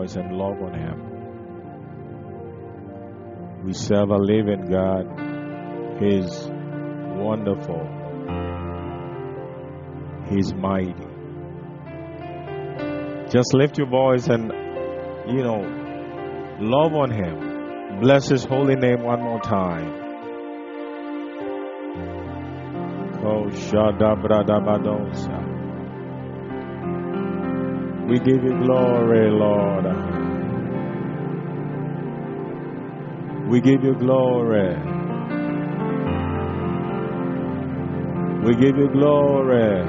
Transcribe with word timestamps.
And 0.00 0.32
love 0.36 0.60
on 0.62 0.74
Him. 0.74 0.98
We 3.64 3.72
serve 3.74 4.08
a 4.10 4.16
living 4.16 4.70
God. 4.70 5.04
He's 6.00 6.48
wonderful. 7.20 7.86
He's 10.30 10.54
mighty. 10.54 10.94
Just 13.30 13.52
lift 13.52 13.76
your 13.76 13.88
voice 13.88 14.28
and, 14.28 14.50
you 15.28 15.42
know, 15.42 15.60
love 16.60 16.94
on 16.94 17.10
Him. 17.10 18.00
Bless 18.00 18.28
His 18.28 18.44
holy 18.44 18.76
name 18.76 19.02
one 19.02 19.20
more 19.22 19.40
time. 19.40 19.92
Ko 23.20 23.50
shada 23.50 24.16
brada 24.16 24.58
badosa. 24.64 25.49
We 28.10 28.18
give 28.18 28.42
you 28.42 28.58
glory, 28.58 29.30
Lord. 29.30 29.84
We 33.48 33.60
give 33.60 33.84
you 33.84 33.94
glory. 33.94 34.74
We 38.44 38.54
give 38.56 38.76
you 38.78 38.88
glory. 38.88 39.86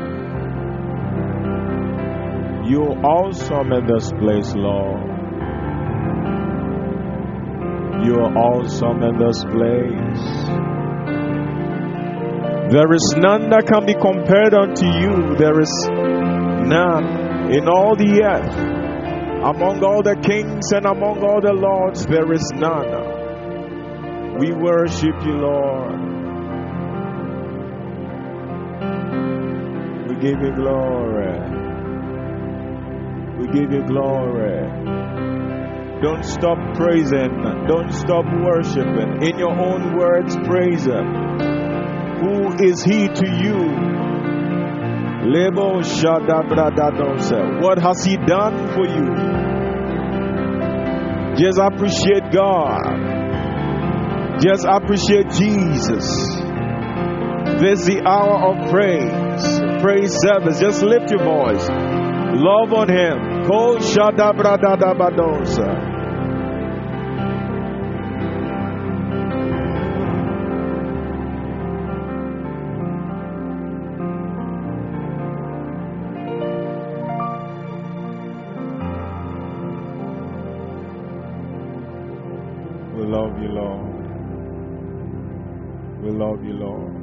You're 2.70 2.94
awesome 3.04 3.74
in 3.74 3.88
this 3.88 4.12
place, 4.12 4.54
Lord. 4.54 5.02
You 8.06 8.20
are 8.20 8.38
awesome 8.38 9.02
in 9.02 9.18
this 9.18 9.44
place. 9.46 10.62
There 12.72 12.94
is 12.94 13.16
none 13.18 13.50
that 13.50 13.66
can 13.66 13.88
be 13.88 13.96
compared 13.96 14.54
unto 14.54 14.86
you. 14.86 15.36
There 15.38 15.60
is 15.60 15.90
none 16.70 17.21
in 17.52 17.68
all 17.68 17.96
the 17.96 18.24
earth. 18.24 18.56
Among 19.44 19.84
all 19.84 20.02
the 20.02 20.16
kings 20.16 20.72
and 20.72 20.86
among 20.86 21.24
all 21.24 21.42
the 21.42 21.52
lords, 21.52 22.06
there 22.06 22.32
is 22.32 22.48
none. 22.56 24.40
We 24.40 24.54
worship 24.54 25.16
you, 25.26 25.34
Lord. 25.34 26.00
We 30.08 30.16
give 30.22 30.40
you 30.40 30.54
glory. 30.56 31.40
We 33.40 33.48
give 33.48 33.72
you 33.74 33.84
glory. 33.86 34.62
Don't 36.02 36.24
stop 36.24 36.58
praising. 36.76 37.34
Don't 37.68 37.92
stop 37.92 38.26
worshiping. 38.46 39.24
In 39.28 39.38
your 39.38 39.52
own 39.52 39.98
words, 39.98 40.38
praise 40.46 40.86
Him. 40.86 41.06
Who 42.22 42.64
is 42.64 42.84
He 42.84 43.08
to 43.08 43.28
you? 43.28 44.01
What 47.62 47.78
has 47.80 48.04
He 48.04 48.18
done 48.18 48.68
for 48.74 48.86
you? 48.86 49.06
Just 51.38 51.60
appreciate 51.60 52.32
God. 52.32 54.40
Just 54.42 54.66
appreciate 54.66 55.30
Jesus. 55.32 56.06
This 57.62 57.80
is 57.82 57.86
the 57.86 58.02
hour 58.06 58.50
of 58.50 58.72
praise. 58.72 59.60
Praise 59.82 60.16
service. 60.22 60.60
Just 60.60 60.82
lift 60.82 61.12
your 61.12 61.24
voice. 61.24 61.70
Love 61.70 62.74
on 62.74 62.90
Him. 62.90 63.46
You, 83.42 83.50
Lord. 83.50 84.22
We 86.04 86.10
love 86.12 86.44
you, 86.46 86.54
Lord. 86.54 86.94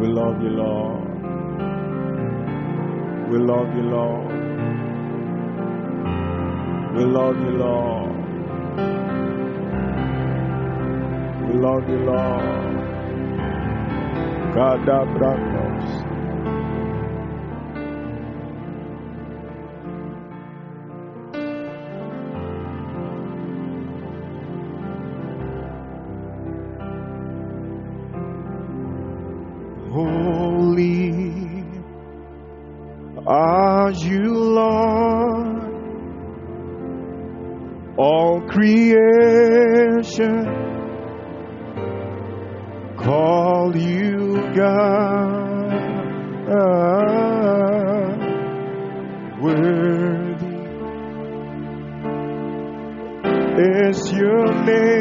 We 0.00 0.06
love 0.08 0.42
you, 0.42 0.50
Lord. 0.50 1.04
We 3.30 3.38
love 3.38 3.74
you, 3.76 3.82
Lord. 3.82 4.32
We 6.96 7.04
love 7.04 7.36
you, 7.44 7.50
Lord. 7.64 8.12
We 11.46 11.54
love 11.66 11.88
you, 11.88 11.98
Lord. 12.10 12.74
Kadabranos. 14.54 15.53
Worthy 49.40 50.54
is 53.58 54.12
your 54.12 54.46
name. 54.64 54.93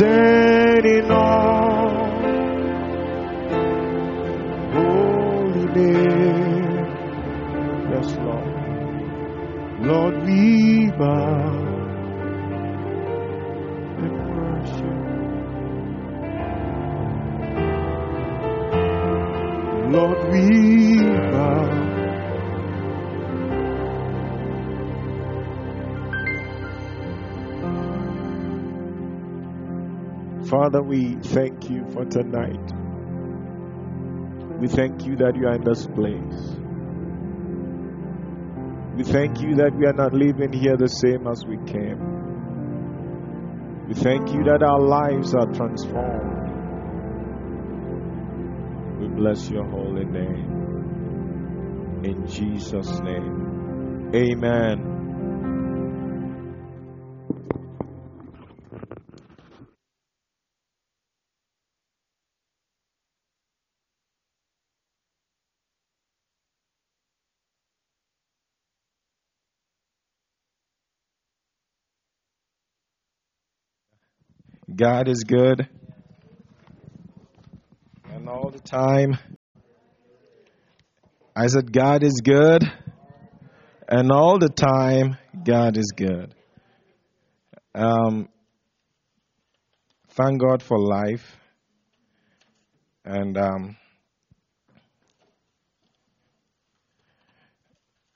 Standing 0.00 0.39
Father, 30.70 30.84
we 30.84 31.14
thank 31.14 31.68
you 31.68 31.84
for 31.92 32.04
tonight. 32.04 32.72
We 34.60 34.68
thank 34.68 35.04
you 35.04 35.16
that 35.16 35.34
you 35.34 35.48
are 35.48 35.56
in 35.56 35.64
this 35.64 35.84
place. 35.84 36.58
We 38.94 39.02
thank 39.02 39.40
you 39.40 39.56
that 39.56 39.74
we 39.76 39.86
are 39.86 39.92
not 39.92 40.12
living 40.12 40.52
here 40.52 40.76
the 40.76 40.86
same 40.86 41.26
as 41.26 41.44
we 41.44 41.56
came. 41.66 41.98
We 43.88 43.94
thank 43.94 44.32
you 44.32 44.44
that 44.44 44.62
our 44.62 44.78
lives 44.78 45.34
are 45.34 45.46
transformed. 45.46 46.50
We 49.00 49.08
bless 49.08 49.50
your 49.50 49.66
holy 49.66 50.04
name. 50.04 52.04
In 52.04 52.28
Jesus' 52.28 53.00
name. 53.00 54.12
Amen. 54.14 54.79
God 74.80 75.08
is 75.08 75.24
good. 75.24 75.68
And 78.10 78.30
all 78.30 78.48
the 78.48 78.60
time. 78.60 79.18
I 81.36 81.48
said, 81.48 81.70
God 81.70 82.02
is 82.02 82.22
good. 82.24 82.62
And 83.86 84.10
all 84.10 84.38
the 84.38 84.48
time, 84.48 85.18
God 85.44 85.76
is 85.76 85.92
good. 85.94 86.34
Um, 87.74 88.30
thank 90.12 90.40
God 90.40 90.62
for 90.62 90.78
life. 90.78 91.36
And 93.04 93.36
um, 93.36 93.76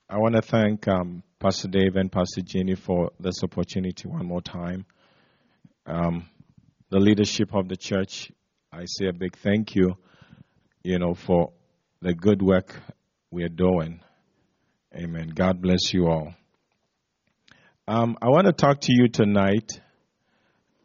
I 0.09 0.17
want 0.17 0.35
to 0.37 0.41
thank 0.41 0.89
um, 0.89 1.23
Pastor 1.39 1.69
Dave 1.69 1.97
and 1.97 2.11
Pastor 2.11 2.41
Jenny 2.41 2.75
for 2.75 3.11
this 3.21 3.43
opportunity 3.43 4.09
one 4.09 4.25
more 4.25 4.41
time. 4.41 4.87
Um, 5.85 6.31
the 6.95 7.01
leadership 7.01 7.53
of 7.53 7.67
the 7.67 7.77
church, 7.77 8.31
I 8.73 8.85
say 8.87 9.09
a 9.09 9.13
big 9.13 9.37
thank 9.39 9.75
you, 9.75 9.97
you 10.85 11.01
know, 11.01 11.15
for 11.15 11.51
the 12.01 12.15
good 12.15 12.41
work 12.41 12.73
we 13.33 13.43
are 13.43 13.49
doing. 13.49 13.99
Amen. 14.95 15.33
God 15.35 15.61
bless 15.61 15.93
you 15.93 16.07
all. 16.07 16.33
Um, 17.89 18.17
I 18.23 18.29
want 18.29 18.47
to 18.47 18.53
talk 18.53 18.81
to 18.83 18.93
you 18.93 19.09
tonight 19.09 19.73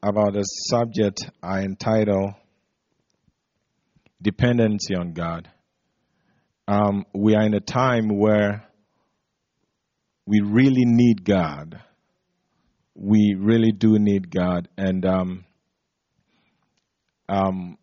about 0.02 0.36
a 0.36 0.42
subject 0.46 1.30
I 1.44 1.60
entitle 1.60 2.34
Dependency 4.20 4.96
on 4.96 5.14
God. 5.14 5.48
Um, 6.68 7.06
we 7.14 7.36
are 7.36 7.44
in 7.44 7.54
a 7.54 7.60
time 7.60 8.18
where 8.18 8.68
we 10.26 10.42
really 10.42 10.86
need 10.86 11.24
God. 11.24 11.80
We 12.96 13.36
really 13.38 13.72
do 13.72 14.00
need 14.00 14.32
God. 14.32 14.70
And 14.76 15.06
um, 15.06 15.46
um, 17.30 17.78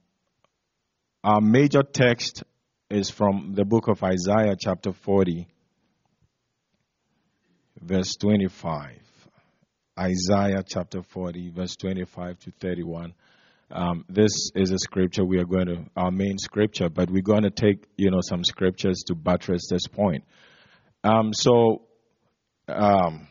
our 1.23 1.41
major 1.41 1.85
text 1.85 2.43
is 2.91 3.11
from 3.11 3.53
the 3.55 3.65
book 3.65 3.87
of 3.87 4.03
Isaiah, 4.03 4.57
chapter 4.59 4.93
40, 4.93 5.47
verse 7.81 8.17
25. 8.21 8.99
Isaiah 9.99 10.65
chapter 10.67 11.03
40, 11.03 11.51
verse 11.51 11.77
25 11.77 12.41
to 12.41 12.51
31. 12.61 13.15
Um, 13.71 14.05
this 14.09 14.51
is 14.57 14.73
a 14.73 14.79
scripture 14.79 15.25
we 15.25 15.39
are 15.39 15.45
going 15.45 15.67
to, 15.67 15.85
our 15.97 16.11
main 16.11 16.39
scripture, 16.39 16.89
but 16.89 17.09
we're 17.09 17.23
going 17.23 17.45
to 17.45 17.51
take, 17.51 17.85
you 17.97 18.11
know, 18.11 18.21
some 18.23 18.43
scriptures 18.43 19.05
to 19.07 19.15
buttress 19.15 19.69
this 19.71 19.87
point. 19.87 20.25
Um, 21.05 21.33
so, 21.33 21.83
um, 22.69 23.29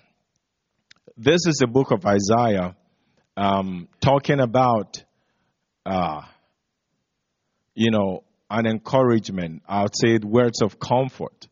this 1.18 1.46
is 1.46 1.58
the 1.60 1.68
book 1.68 1.92
of 1.92 2.06
Isaiah 2.06 2.76
um, 3.36 3.90
talking 4.02 4.40
about 4.40 5.04
uh, 5.86 6.22
you 7.76 7.92
know, 7.92 8.24
an 8.50 8.66
encouragement. 8.66 9.62
I 9.68 9.84
would 9.84 9.96
say 9.96 10.18
words 10.24 10.62
of 10.62 10.80
comfort. 10.80 11.48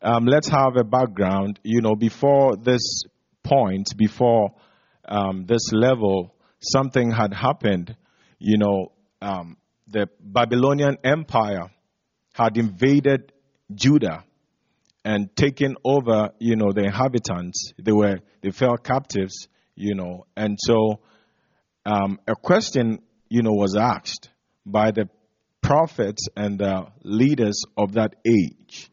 Um, 0.00 0.24
let's 0.24 0.48
have 0.48 0.76
a 0.76 0.84
background. 0.84 1.60
You 1.62 1.80
know, 1.80 1.94
before 1.94 2.56
this 2.56 3.02
point, 3.42 3.86
before 3.96 4.54
um, 5.04 5.46
this 5.46 5.72
level, 5.72 6.34
something 6.60 7.10
had 7.10 7.32
happened. 7.34 7.94
You 8.38 8.58
know, 8.58 8.92
um, 9.20 9.56
the 9.86 10.08
Babylonian 10.20 10.98
Empire 11.04 11.70
had 12.34 12.56
invaded 12.56 13.32
Judah 13.72 14.24
and 15.04 15.34
taken 15.36 15.76
over. 15.84 16.30
You 16.38 16.56
know, 16.56 16.72
the 16.72 16.84
inhabitants. 16.84 17.72
They 17.80 17.92
were 17.92 18.18
they 18.40 18.50
fell 18.50 18.76
captives. 18.76 19.48
You 19.74 19.94
know, 19.94 20.26
and 20.36 20.58
so 20.60 21.00
um, 21.84 22.18
a 22.26 22.34
question 22.34 23.00
you 23.32 23.40
know, 23.40 23.52
was 23.52 23.74
asked 23.74 24.28
by 24.66 24.90
the 24.90 25.08
prophets 25.62 26.26
and 26.36 26.58
the 26.58 26.86
leaders 27.02 27.62
of 27.78 27.94
that 27.94 28.14
age. 28.26 28.90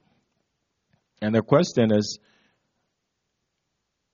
And 1.21 1.35
the 1.35 1.41
question 1.41 1.91
is, 1.93 2.19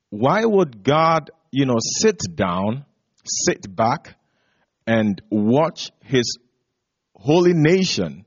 why 0.09 0.43
would 0.43 0.83
God, 0.83 1.29
you 1.51 1.67
know, 1.67 1.77
sit 1.79 2.19
down, 2.33 2.85
sit 3.23 3.67
back, 3.69 4.15
and 4.87 5.21
watch 5.29 5.91
his 6.01 6.39
holy 7.13 7.53
nation, 7.53 8.25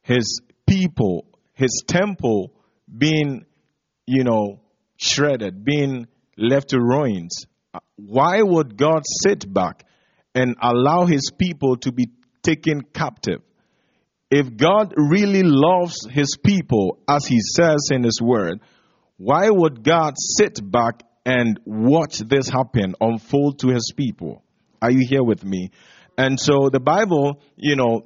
his 0.00 0.40
people, 0.66 1.26
his 1.52 1.82
temple 1.86 2.54
being, 2.96 3.44
you 4.06 4.24
know, 4.24 4.60
shredded, 4.96 5.66
being 5.66 6.06
left 6.38 6.70
to 6.70 6.80
ruins? 6.80 7.44
Why 7.96 8.40
would 8.40 8.78
God 8.78 9.02
sit 9.04 9.52
back 9.52 9.84
and 10.38 10.54
allow 10.62 11.04
his 11.04 11.32
people 11.36 11.76
to 11.78 11.90
be 11.90 12.06
taken 12.42 12.82
captive. 12.82 13.40
If 14.30 14.56
God 14.56 14.94
really 14.96 15.42
loves 15.42 16.06
his 16.08 16.36
people, 16.36 17.00
as 17.08 17.26
he 17.26 17.40
says 17.40 17.88
in 17.90 18.04
his 18.04 18.20
word, 18.22 18.60
why 19.16 19.50
would 19.50 19.82
God 19.82 20.14
sit 20.16 20.60
back 20.62 21.02
and 21.26 21.58
watch 21.64 22.18
this 22.18 22.48
happen, 22.48 22.94
unfold 23.00 23.58
to 23.60 23.68
his 23.68 23.92
people? 23.96 24.44
Are 24.80 24.92
you 24.92 25.04
here 25.08 25.24
with 25.24 25.44
me? 25.44 25.72
And 26.16 26.38
so 26.38 26.68
the 26.70 26.78
Bible, 26.78 27.40
you 27.56 27.74
know, 27.74 28.02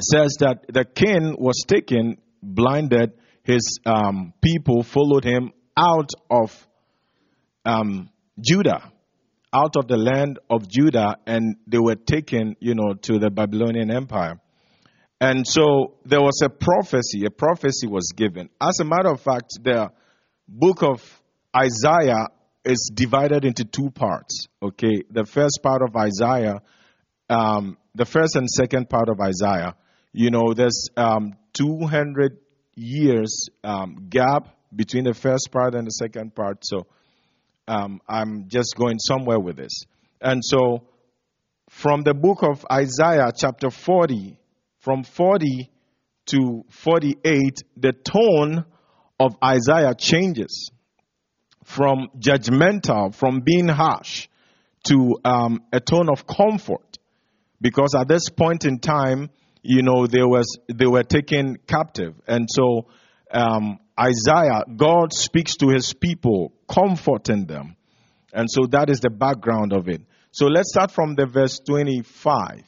says 0.00 0.36
that 0.40 0.64
the 0.72 0.86
king 0.86 1.36
was 1.38 1.64
taken, 1.68 2.16
blinded, 2.42 3.12
his 3.42 3.78
um, 3.84 4.32
people 4.40 4.82
followed 4.82 5.24
him 5.24 5.52
out 5.76 6.10
of 6.30 6.66
um, 7.66 8.08
Judah 8.40 8.90
out 9.52 9.76
of 9.76 9.88
the 9.88 9.96
land 9.96 10.38
of 10.48 10.68
Judah 10.68 11.16
and 11.26 11.56
they 11.66 11.78
were 11.78 11.96
taken, 11.96 12.56
you 12.60 12.74
know, 12.74 12.94
to 13.02 13.18
the 13.18 13.30
Babylonian 13.30 13.90
Empire. 13.90 14.40
And 15.20 15.46
so 15.46 15.96
there 16.04 16.20
was 16.20 16.40
a 16.42 16.48
prophecy, 16.48 17.26
a 17.26 17.30
prophecy 17.30 17.86
was 17.86 18.12
given. 18.16 18.48
As 18.60 18.80
a 18.80 18.84
matter 18.84 19.10
of 19.10 19.20
fact, 19.20 19.58
the 19.62 19.90
book 20.48 20.82
of 20.82 21.02
Isaiah 21.54 22.28
is 22.64 22.90
divided 22.94 23.44
into 23.44 23.64
two 23.64 23.90
parts. 23.90 24.46
Okay, 24.62 25.02
the 25.10 25.24
first 25.24 25.60
part 25.62 25.82
of 25.82 25.94
Isaiah, 25.96 26.62
um, 27.28 27.76
the 27.94 28.06
first 28.06 28.36
and 28.36 28.48
second 28.48 28.88
part 28.88 29.08
of 29.08 29.20
Isaiah, 29.20 29.74
you 30.12 30.30
know, 30.30 30.54
there's 30.54 30.88
um, 30.96 31.34
200 31.54 32.38
years 32.74 33.48
um, 33.62 34.06
gap 34.08 34.48
between 34.74 35.04
the 35.04 35.14
first 35.14 35.50
part 35.52 35.74
and 35.74 35.86
the 35.86 35.90
second 35.90 36.34
part. 36.34 36.64
So 36.64 36.86
um, 37.70 38.00
I'm 38.08 38.48
just 38.48 38.74
going 38.76 38.98
somewhere 38.98 39.38
with 39.38 39.56
this. 39.56 39.84
And 40.20 40.42
so, 40.44 40.82
from 41.70 42.02
the 42.02 42.14
book 42.14 42.42
of 42.42 42.66
Isaiah, 42.70 43.32
chapter 43.34 43.70
40, 43.70 44.36
from 44.80 45.04
40 45.04 45.70
to 46.26 46.64
48, 46.68 47.62
the 47.76 47.92
tone 47.92 48.64
of 49.20 49.36
Isaiah 49.42 49.94
changes 49.94 50.72
from 51.64 52.08
judgmental, 52.18 53.14
from 53.14 53.40
being 53.44 53.68
harsh, 53.68 54.26
to 54.88 55.16
um, 55.24 55.62
a 55.72 55.78
tone 55.78 56.08
of 56.10 56.26
comfort. 56.26 56.98
Because 57.60 57.94
at 57.94 58.08
this 58.08 58.30
point 58.30 58.64
in 58.64 58.80
time, 58.80 59.30
you 59.62 59.82
know, 59.82 60.08
they, 60.08 60.22
was, 60.22 60.58
they 60.66 60.86
were 60.86 61.04
taken 61.04 61.58
captive. 61.68 62.14
And 62.26 62.48
so, 62.50 62.86
um, 63.30 63.78
Isaiah, 64.00 64.64
God 64.76 65.12
speaks 65.12 65.56
to 65.56 65.68
his 65.68 65.92
people, 65.92 66.52
comforting 66.68 67.46
them. 67.46 67.76
And 68.32 68.48
so 68.50 68.66
that 68.70 68.88
is 68.88 69.00
the 69.00 69.10
background 69.10 69.72
of 69.72 69.88
it. 69.88 70.02
So 70.32 70.46
let's 70.46 70.70
start 70.70 70.90
from 70.90 71.14
the 71.16 71.26
verse 71.26 71.58
25. 71.66 72.62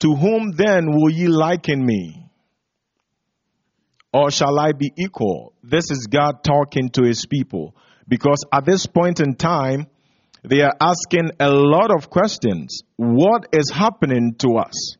To 0.00 0.14
whom 0.14 0.52
then 0.56 0.86
will 0.90 1.10
ye 1.10 1.28
liken 1.28 1.84
me? 1.84 2.24
Or 4.12 4.30
shall 4.30 4.58
I 4.58 4.72
be 4.72 4.90
equal? 4.96 5.52
This 5.62 5.90
is 5.90 6.06
God 6.10 6.42
talking 6.42 6.88
to 6.90 7.02
his 7.02 7.26
people. 7.26 7.76
Because 8.08 8.42
at 8.52 8.64
this 8.64 8.86
point 8.86 9.20
in 9.20 9.34
time, 9.34 9.86
they 10.42 10.62
are 10.62 10.74
asking 10.80 11.32
a 11.38 11.50
lot 11.50 11.90
of 11.94 12.08
questions. 12.08 12.82
What 12.96 13.48
is 13.52 13.70
happening 13.70 14.34
to 14.38 14.56
us? 14.56 14.96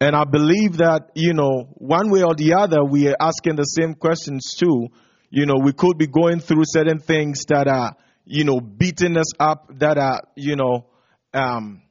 And 0.00 0.14
I 0.14 0.24
believe 0.24 0.76
that, 0.78 1.10
you 1.14 1.32
know, 1.32 1.68
one 1.74 2.10
way 2.10 2.22
or 2.22 2.34
the 2.34 2.54
other, 2.54 2.84
we 2.84 3.08
are 3.08 3.16
asking 3.18 3.56
the 3.56 3.64
same 3.64 3.94
questions 3.94 4.54
too. 4.58 4.88
You 5.30 5.46
know, 5.46 5.56
we 5.62 5.72
could 5.72 5.96
be 5.96 6.06
going 6.06 6.40
through 6.40 6.64
certain 6.66 6.98
things 6.98 7.44
that 7.48 7.66
are, 7.66 7.96
you 8.26 8.44
know, 8.44 8.60
beating 8.60 9.16
us 9.16 9.32
up, 9.40 9.70
that 9.78 9.96
are, 9.96 10.22
you 10.34 10.56
know, 10.56 10.86
um, 11.32 11.82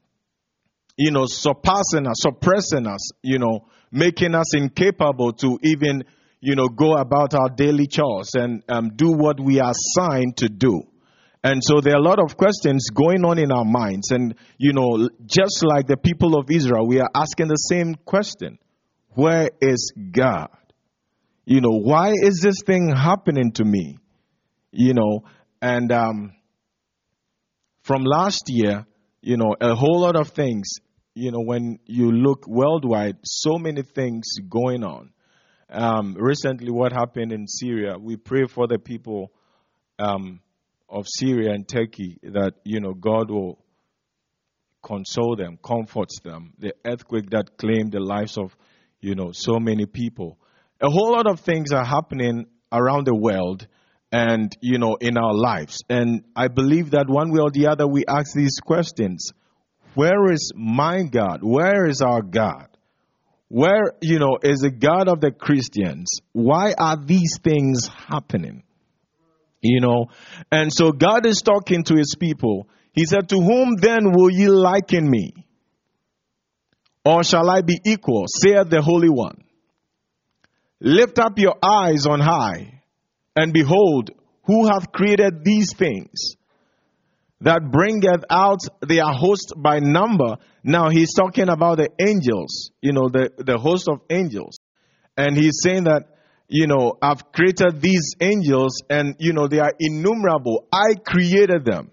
you 0.97 1.11
know, 1.11 1.25
surpassing 1.25 2.07
us, 2.07 2.17
suppressing 2.19 2.85
us, 2.85 3.11
you 3.23 3.39
know, 3.39 3.67
making 3.91 4.35
us 4.35 4.55
incapable 4.55 5.33
to 5.33 5.57
even, 5.63 6.03
you 6.39 6.55
know, 6.55 6.67
go 6.67 6.93
about 6.93 7.33
our 7.33 7.49
daily 7.49 7.87
chores 7.87 8.35
and 8.35 8.63
um, 8.69 8.91
do 8.95 9.11
what 9.11 9.39
we 9.39 9.59
are 9.59 9.71
assigned 9.71 10.37
to 10.37 10.47
do. 10.47 10.83
And 11.45 11.61
so 11.63 11.79
there 11.79 11.93
are 11.93 11.99
a 11.99 12.01
lot 12.01 12.17
of 12.17 12.37
questions 12.37 12.89
going 12.91 13.23
on 13.23 13.37
in 13.37 13.51
our 13.51 13.65
minds. 13.65 14.09
And, 14.09 14.33
you 14.57 14.73
know, 14.73 15.07
just 15.27 15.63
like 15.63 15.85
the 15.85 15.95
people 15.95 16.35
of 16.35 16.49
Israel, 16.49 16.87
we 16.87 16.99
are 16.99 17.09
asking 17.13 17.49
the 17.49 17.55
same 17.69 17.93
question 18.03 18.57
Where 19.09 19.51
is 19.61 19.93
God? 20.11 20.49
You 21.45 21.61
know, 21.61 21.77
why 21.83 22.13
is 22.19 22.39
this 22.41 22.63
thing 22.65 22.91
happening 22.91 23.51
to 23.51 23.63
me? 23.63 23.99
You 24.71 24.95
know, 24.95 25.19
and 25.61 25.91
um, 25.91 26.33
from 27.83 28.05
last 28.05 28.45
year, 28.47 28.87
you 29.21 29.37
know, 29.37 29.55
a 29.61 29.75
whole 29.75 29.99
lot 29.99 30.15
of 30.15 30.29
things, 30.29 30.67
you 31.13 31.31
know, 31.31 31.43
when 31.43 31.77
you 31.85 32.11
look 32.11 32.47
worldwide, 32.47 33.17
so 33.23 33.59
many 33.59 33.83
things 33.83 34.23
going 34.49 34.83
on. 34.83 35.11
Um, 35.69 36.15
recently, 36.19 36.71
what 36.71 36.91
happened 36.91 37.31
in 37.31 37.47
Syria, 37.47 37.99
we 37.99 38.17
pray 38.17 38.47
for 38.47 38.65
the 38.67 38.79
people. 38.79 39.31
Um, 39.99 40.39
of 40.89 41.05
Syria 41.07 41.51
and 41.51 41.67
Turkey 41.67 42.19
that, 42.23 42.53
you 42.63 42.79
know, 42.79 42.93
God 42.93 43.29
will 43.29 43.59
console 44.83 45.35
them, 45.35 45.57
comforts 45.63 46.19
them. 46.23 46.53
The 46.59 46.73
earthquake 46.85 47.29
that 47.31 47.57
claimed 47.57 47.91
the 47.91 47.99
lives 47.99 48.37
of, 48.37 48.55
you 49.01 49.15
know, 49.15 49.31
so 49.33 49.59
many 49.59 49.85
people. 49.85 50.37
A 50.81 50.89
whole 50.89 51.11
lot 51.11 51.27
of 51.27 51.39
things 51.39 51.71
are 51.71 51.85
happening 51.85 52.45
around 52.71 53.07
the 53.07 53.15
world 53.15 53.67
and, 54.11 54.55
you 54.61 54.77
know, 54.77 54.95
in 55.01 55.17
our 55.17 55.33
lives. 55.33 55.83
And 55.89 56.23
I 56.35 56.47
believe 56.47 56.91
that 56.91 57.09
one 57.09 57.31
way 57.31 57.39
or 57.39 57.51
the 57.51 57.67
other 57.67 57.87
we 57.87 58.03
ask 58.07 58.33
these 58.35 58.59
questions. 58.63 59.31
Where 59.95 60.31
is 60.31 60.51
my 60.55 61.03
God? 61.03 61.39
Where 61.41 61.87
is 61.87 62.01
our 62.01 62.21
God? 62.21 62.67
Where, 63.47 63.93
you 64.01 64.19
know, 64.19 64.37
is 64.43 64.59
the 64.59 64.71
God 64.71 65.07
of 65.07 65.21
the 65.21 65.31
Christians? 65.31 66.07
Why 66.33 66.73
are 66.77 66.97
these 66.97 67.39
things 67.43 67.87
happening? 67.87 68.63
You 69.61 69.81
know, 69.81 70.07
and 70.51 70.71
so 70.71 70.91
God 70.91 71.25
is 71.25 71.41
talking 71.41 71.83
to 71.85 71.95
his 71.95 72.15
people. 72.19 72.67
He 72.91 73.05
said, 73.05 73.29
To 73.29 73.35
whom 73.35 73.75
then 73.75 74.11
will 74.11 74.29
ye 74.29 74.47
liken 74.47 75.09
me? 75.09 75.33
Or 77.03 77.23
shall 77.23 77.49
I 77.49 77.61
be 77.61 77.79
equal, 77.85 78.25
saith 78.27 78.69
the 78.69 78.81
Holy 78.81 79.09
One? 79.09 79.43
Lift 80.79 81.19
up 81.19 81.37
your 81.37 81.55
eyes 81.63 82.05
on 82.05 82.19
high, 82.19 82.81
and 83.35 83.53
behold, 83.53 84.11
who 84.43 84.67
hath 84.67 84.91
created 84.91 85.43
these 85.43 85.73
things? 85.73 86.35
That 87.41 87.71
bringeth 87.71 88.23
out 88.29 88.59
their 88.81 89.05
host 89.05 89.53
by 89.57 89.79
number. 89.79 90.37
Now 90.63 90.89
he's 90.89 91.13
talking 91.13 91.49
about 91.49 91.77
the 91.77 91.89
angels, 91.99 92.71
you 92.81 92.93
know, 92.93 93.09
the, 93.09 93.29
the 93.37 93.57
host 93.57 93.87
of 93.87 94.01
angels. 94.09 94.57
And 95.17 95.35
he's 95.35 95.59
saying 95.61 95.83
that 95.83 96.14
you 96.47 96.67
know, 96.67 96.97
I've 97.01 97.31
created 97.31 97.81
these 97.81 98.13
angels 98.19 98.81
and, 98.89 99.15
you 99.19 99.33
know, 99.33 99.47
they 99.47 99.59
are 99.59 99.73
innumerable. 99.79 100.67
I 100.71 100.95
created 100.95 101.65
them. 101.65 101.91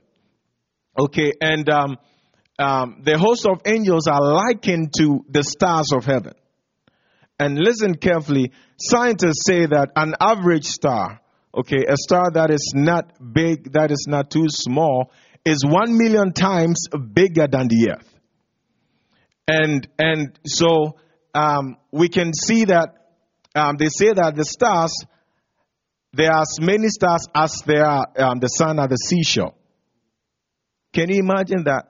Okay, 0.98 1.32
and 1.40 1.68
um, 1.70 1.96
um, 2.58 3.00
the 3.02 3.16
host 3.16 3.46
of 3.46 3.62
angels 3.64 4.06
are 4.06 4.20
likened 4.20 4.92
to 4.98 5.24
the 5.28 5.42
stars 5.42 5.90
of 5.94 6.04
heaven. 6.04 6.34
And 7.38 7.58
listen 7.58 7.94
carefully, 7.96 8.52
scientists 8.78 9.46
say 9.46 9.66
that 9.66 9.90
an 9.96 10.14
average 10.20 10.66
star, 10.66 11.22
okay, 11.56 11.84
a 11.88 11.96
star 11.96 12.30
that 12.32 12.50
is 12.50 12.72
not 12.74 13.32
big, 13.32 13.72
that 13.72 13.90
is 13.90 14.06
not 14.06 14.30
too 14.30 14.46
small, 14.48 15.10
is 15.44 15.64
one 15.64 15.96
million 15.96 16.32
times 16.32 16.86
bigger 16.88 17.46
than 17.48 17.68
the 17.68 17.96
earth. 17.96 18.08
And, 19.48 19.88
and 19.98 20.38
so 20.46 20.98
um, 21.34 21.78
we 21.90 22.08
can 22.08 22.32
see 22.34 22.66
that 22.66 23.01
um, 23.54 23.76
they 23.78 23.88
say 23.88 24.12
that 24.12 24.34
the 24.34 24.44
stars, 24.44 24.92
there 26.12 26.32
are 26.32 26.42
as 26.42 26.58
many 26.60 26.88
stars 26.88 27.26
as 27.34 27.62
there 27.66 27.84
are 27.84 28.06
um, 28.18 28.38
the 28.40 28.48
sun 28.48 28.78
at 28.78 28.90
the 28.90 28.96
seashore. 28.96 29.54
Can 30.92 31.08
you 31.08 31.20
imagine 31.20 31.64
that? 31.64 31.88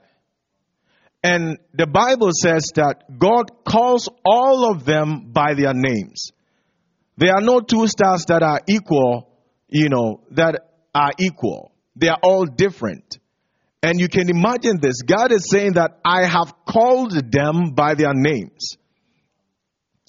And 1.23 1.59
the 1.73 1.87
Bible 1.87 2.31
says 2.33 2.73
that 2.75 3.19
God 3.19 3.65
calls 3.65 4.09
all 4.25 4.71
of 4.71 4.85
them 4.85 5.31
by 5.33 5.55
their 5.55 5.73
names. 5.75 6.33
There 7.17 7.33
are 7.35 7.41
no 7.41 7.61
two 7.61 7.87
stars 7.87 8.25
that 8.27 8.43
are 8.43 8.61
equal, 8.67 9.29
you 9.69 9.89
know, 9.89 10.23
that 10.33 10.59
are 10.95 11.11
equal. 11.19 11.73
They 11.95 12.09
are 12.09 12.19
all 12.23 12.45
different. 12.45 13.19
And 13.83 14.01
you 14.01 14.09
can 14.09 14.31
imagine 14.31 14.79
this. 14.81 15.03
God 15.03 15.33
is 15.33 15.49
saying 15.51 15.75
that 15.75 15.99
I 16.05 16.25
have 16.27 16.55
called 16.67 17.13
them 17.33 17.75
by 17.75 17.95
their 17.95 18.15
names. 18.15 18.77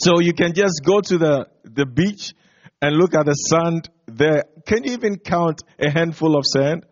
So 0.04 0.20
you 0.20 0.34
can 0.34 0.54
just 0.54 0.82
go 0.86 1.00
to 1.00 1.18
the, 1.18 1.48
the 1.64 1.86
beach 1.86 2.34
and 2.82 2.98
look 2.98 3.16
at 3.16 3.26
the 3.26 3.34
sand 3.34 3.90
there. 4.06 4.44
Can 4.66 4.84
you 4.84 4.92
even 4.92 5.18
count 5.18 5.62
a 5.80 5.90
handful 5.90 6.36
of 6.36 6.44
sand? 6.46 6.86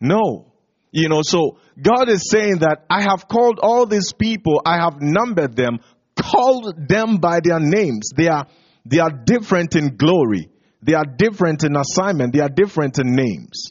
No. 0.00 0.52
You 0.90 1.08
know, 1.08 1.22
so 1.22 1.58
God 1.80 2.08
is 2.08 2.28
saying 2.28 2.58
that 2.58 2.84
I 2.90 3.02
have 3.02 3.28
called 3.28 3.60
all 3.62 3.86
these 3.86 4.12
people, 4.12 4.60
I 4.66 4.78
have 4.78 5.00
numbered 5.00 5.54
them, 5.54 5.78
called 6.20 6.74
them 6.88 7.18
by 7.18 7.38
their 7.44 7.60
names. 7.60 8.10
They 8.16 8.26
are, 8.26 8.48
they 8.84 8.98
are 8.98 9.10
different 9.10 9.76
in 9.76 9.96
glory. 9.96 10.50
They 10.82 10.94
are 10.94 11.04
different 11.04 11.62
in 11.62 11.76
assignment. 11.76 12.32
They 12.32 12.40
are 12.40 12.48
different 12.48 12.98
in 12.98 13.14
names. 13.14 13.70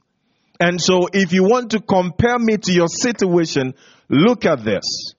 And 0.62 0.82
so 0.82 1.10
if 1.12 1.34
you 1.34 1.44
want 1.44 1.72
to 1.72 1.82
compare 1.82 2.40
me 2.40 2.56
to 2.56 2.72
your 2.72 2.88
situation, 2.88 3.74
look 4.08 4.46
at 4.46 4.64
this. 4.64 5.14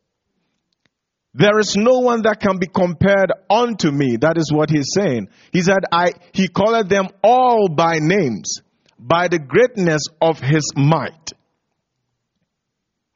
There 1.34 1.58
is 1.58 1.76
no 1.76 2.00
one 2.00 2.22
that 2.22 2.40
can 2.40 2.58
be 2.58 2.66
compared 2.66 3.32
unto 3.48 3.90
me. 3.90 4.16
That 4.20 4.36
is 4.36 4.52
what 4.52 4.68
he's 4.68 4.90
saying. 4.94 5.28
He 5.50 5.62
said, 5.62 5.78
I, 5.90 6.12
he 6.32 6.48
called 6.48 6.90
them 6.90 7.08
all 7.24 7.68
by 7.68 7.98
names, 8.00 8.60
by 8.98 9.28
the 9.28 9.38
greatness 9.38 10.02
of 10.20 10.40
his 10.40 10.72
might. 10.76 11.32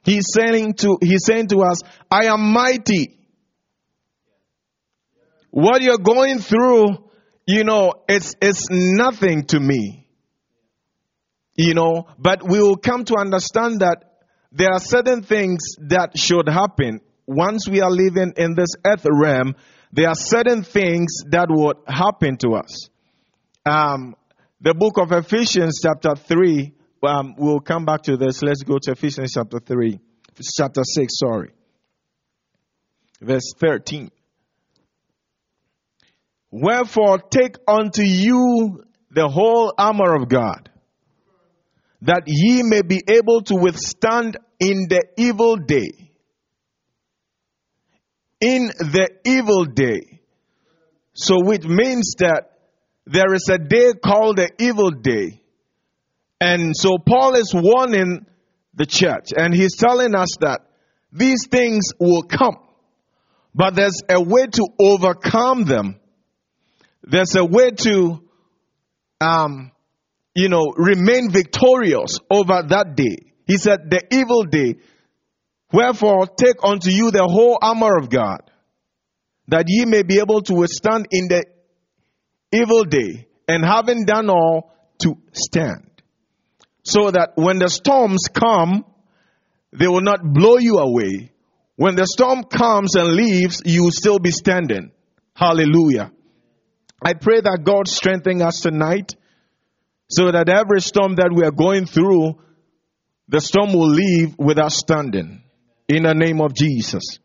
He's 0.03 0.31
saying 0.33 0.75
to, 0.75 0.97
he's 1.01 1.25
saying 1.25 1.47
to 1.49 1.59
us, 1.61 1.81
I 2.09 2.25
am 2.25 2.53
mighty. 2.53 3.19
What 5.51 5.81
you're 5.83 5.97
going 5.97 6.39
through, 6.39 6.97
you 7.45 7.63
know, 7.63 7.93
it's, 8.07 8.33
it's 8.41 8.67
nothing 8.71 9.45
to 9.47 9.59
me. 9.59 10.07
You 11.55 11.73
know, 11.73 12.07
but 12.17 12.47
we 12.47 12.61
will 12.61 12.77
come 12.77 13.03
to 13.05 13.15
understand 13.17 13.81
that 13.81 14.03
there 14.51 14.71
are 14.71 14.79
certain 14.79 15.23
things 15.23 15.75
that 15.89 16.17
should 16.17 16.47
happen 16.47 17.01
once 17.27 17.67
we 17.67 17.81
are 17.81 17.91
living 17.91 18.33
in 18.37 18.55
this 18.55 18.69
earth 18.85 19.05
realm, 19.05 19.55
there 19.91 20.07
are 20.07 20.15
certain 20.15 20.63
things 20.63 21.07
that 21.29 21.47
would 21.49 21.77
happen 21.85 22.37
to 22.37 22.55
us. 22.55 22.89
Um, 23.65 24.15
the 24.61 24.73
book 24.73 24.97
of 24.97 25.11
Ephesians, 25.11 25.81
chapter 25.83 26.15
3, 26.15 26.73
um, 27.03 27.35
we'll 27.37 27.59
come 27.59 27.85
back 27.85 28.03
to 28.03 28.17
this. 28.17 28.41
Let's 28.41 28.63
go 28.63 28.79
to 28.81 28.91
Ephesians 28.91 29.33
chapter 29.33 29.59
3, 29.59 29.99
chapter 30.57 30.81
6, 30.83 31.13
sorry. 31.19 31.51
Verse 33.21 33.53
13. 33.59 34.09
Wherefore 36.49 37.19
take 37.19 37.57
unto 37.67 38.03
you 38.03 38.83
the 39.11 39.27
whole 39.27 39.73
armor 39.77 40.15
of 40.15 40.29
God, 40.29 40.69
that 42.03 42.23
ye 42.25 42.63
may 42.63 42.83
be 42.83 43.01
able 43.07 43.41
to 43.43 43.55
withstand 43.55 44.37
in 44.59 44.87
the 44.87 45.03
evil 45.17 45.57
day 45.57 46.06
in 48.39 48.67
the 48.67 49.09
evil 49.25 49.65
day. 49.65 50.19
So 51.13 51.43
which 51.43 51.65
means 51.65 52.13
that 52.19 52.51
there 53.05 53.33
is 53.33 53.47
a 53.49 53.57
day 53.57 53.93
called 53.93 54.37
the 54.37 54.51
evil 54.59 54.91
day. 54.91 55.41
And 56.39 56.75
so 56.75 56.97
Paul 56.97 57.35
is 57.35 57.51
warning 57.55 58.25
the 58.75 58.85
church 58.85 59.29
and 59.35 59.53
he's 59.53 59.75
telling 59.75 60.13
us 60.15 60.29
that 60.41 60.61
these 61.11 61.47
things 61.49 61.85
will 61.99 62.23
come, 62.23 62.57
but 63.55 63.75
there's 63.75 64.01
a 64.09 64.21
way 64.21 64.45
to 64.45 64.67
overcome 64.79 65.63
them. 65.63 65.99
there's 67.03 67.35
a 67.35 67.45
way 67.45 67.71
to, 67.71 68.21
um, 69.21 69.71
you 70.35 70.49
know, 70.49 70.73
remain 70.75 71.31
victorious 71.31 72.19
over 72.29 72.61
that 72.67 72.95
day. 72.95 73.33
He 73.45 73.57
said, 73.57 73.89
the 73.89 74.01
evil 74.11 74.43
day. 74.43 74.75
Wherefore, 75.71 76.27
take 76.27 76.63
unto 76.63 76.89
you 76.89 77.11
the 77.11 77.27
whole 77.27 77.57
armor 77.61 77.97
of 77.97 78.09
God, 78.09 78.41
that 79.47 79.65
ye 79.67 79.85
may 79.85 80.03
be 80.03 80.19
able 80.19 80.41
to 80.43 80.53
withstand 80.53 81.07
in 81.11 81.27
the 81.27 81.43
evil 82.51 82.83
day, 82.85 83.27
and 83.47 83.65
having 83.65 84.05
done 84.05 84.29
all, 84.29 84.73
to 84.99 85.15
stand. 85.33 85.89
So 86.83 87.11
that 87.11 87.33
when 87.35 87.59
the 87.59 87.69
storms 87.69 88.23
come, 88.33 88.85
they 89.71 89.87
will 89.87 90.01
not 90.01 90.21
blow 90.23 90.57
you 90.57 90.77
away. 90.77 91.31
When 91.75 91.95
the 91.95 92.07
storm 92.07 92.43
comes 92.43 92.95
and 92.95 93.09
leaves, 93.09 93.61
you 93.65 93.83
will 93.83 93.91
still 93.91 94.19
be 94.19 94.31
standing. 94.31 94.91
Hallelujah. 95.35 96.11
I 97.03 97.13
pray 97.13 97.41
that 97.41 97.59
God 97.63 97.87
strengthen 97.87 98.41
us 98.41 98.61
tonight 98.61 99.15
so 100.09 100.31
that 100.31 100.49
every 100.49 100.81
storm 100.81 101.15
that 101.15 101.31
we 101.31 101.43
are 101.43 101.51
going 101.51 101.85
through, 101.85 102.39
the 103.27 103.41
storm 103.41 103.73
will 103.73 103.89
leave 103.89 104.35
with 104.39 104.57
us 104.57 104.77
standing. 104.77 105.43
In 105.87 106.03
the 106.03 106.13
name 106.13 106.41
of 106.41 106.53
Jesus. 106.53 107.19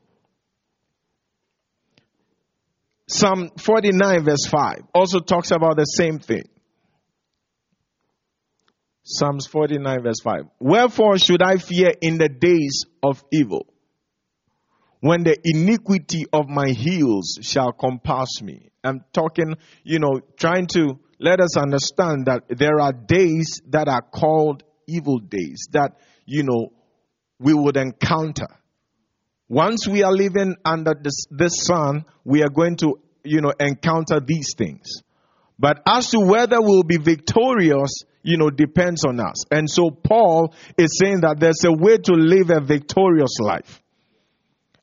Psalm 3.09 3.51
49 3.59 4.25
verse 4.25 4.47
5 4.47 4.85
also 4.95 5.21
talks 5.21 5.51
about 5.51 5.77
the 5.77 5.85
same 5.85 6.19
thing. 6.19 6.45
Psalms 9.03 9.47
49 9.47 10.03
verse 10.03 10.21
5. 10.23 10.45
Wherefore 10.61 11.19
should 11.19 11.43
I 11.43 11.57
fear 11.57 11.93
in 12.01 12.19
the 12.19 12.29
days 12.29 12.85
of 13.03 13.23
evil? 13.33 13.67
When 15.01 15.25
the 15.25 15.37
iniquity 15.43 16.27
of 16.33 16.49
my 16.49 16.69
heels 16.69 17.39
shall 17.43 17.73
compass 17.73 18.41
me. 18.41 18.71
I'm 18.85 19.05
talking, 19.13 19.57
you 19.83 19.99
know, 19.99 20.21
trying 20.37 20.69
to 20.69 21.01
let 21.19 21.41
us 21.41 21.57
understand 21.57 22.27
that 22.27 22.45
there 22.49 22.81
are 22.81 22.93
days 22.93 23.61
that 23.69 23.89
are 23.89 24.03
called 24.03 24.63
evil 24.87 25.19
days 25.19 25.67
that, 25.73 25.97
you 26.25 26.45
know, 26.45 26.73
we 27.43 27.55
would 27.55 27.77
encounter. 27.77 28.49
Once 29.49 29.87
we 29.87 30.03
are 30.03 30.13
living 30.13 30.57
under 30.65 30.95
this, 30.95 31.27
this 31.31 31.65
sun, 31.65 32.05
we 32.25 32.43
are 32.43 32.49
going 32.49 32.77
to, 32.77 32.99
you 33.25 33.41
know, 33.41 33.53
encounter 33.61 34.21
these 34.21 34.55
things. 34.57 35.03
But 35.59 35.83
as 35.87 36.11
to 36.11 36.21
whether 36.21 36.61
we'll 36.61 36.85
be 36.85 36.97
victorious, 36.97 38.05
you 38.23 38.39
know, 38.39 38.51
depends 38.51 39.05
on 39.05 39.21
us. 39.21 39.45
And 39.51 39.69
so 39.69 39.91
Paul 39.91 40.55
is 40.79 40.99
saying 40.99 41.21
that 41.21 41.39
there's 41.39 41.65
a 41.65 41.73
way 41.73 41.99
to 41.99 42.13
live 42.13 42.51
a 42.51 42.61
victorious 42.61 43.39
life. 43.41 43.81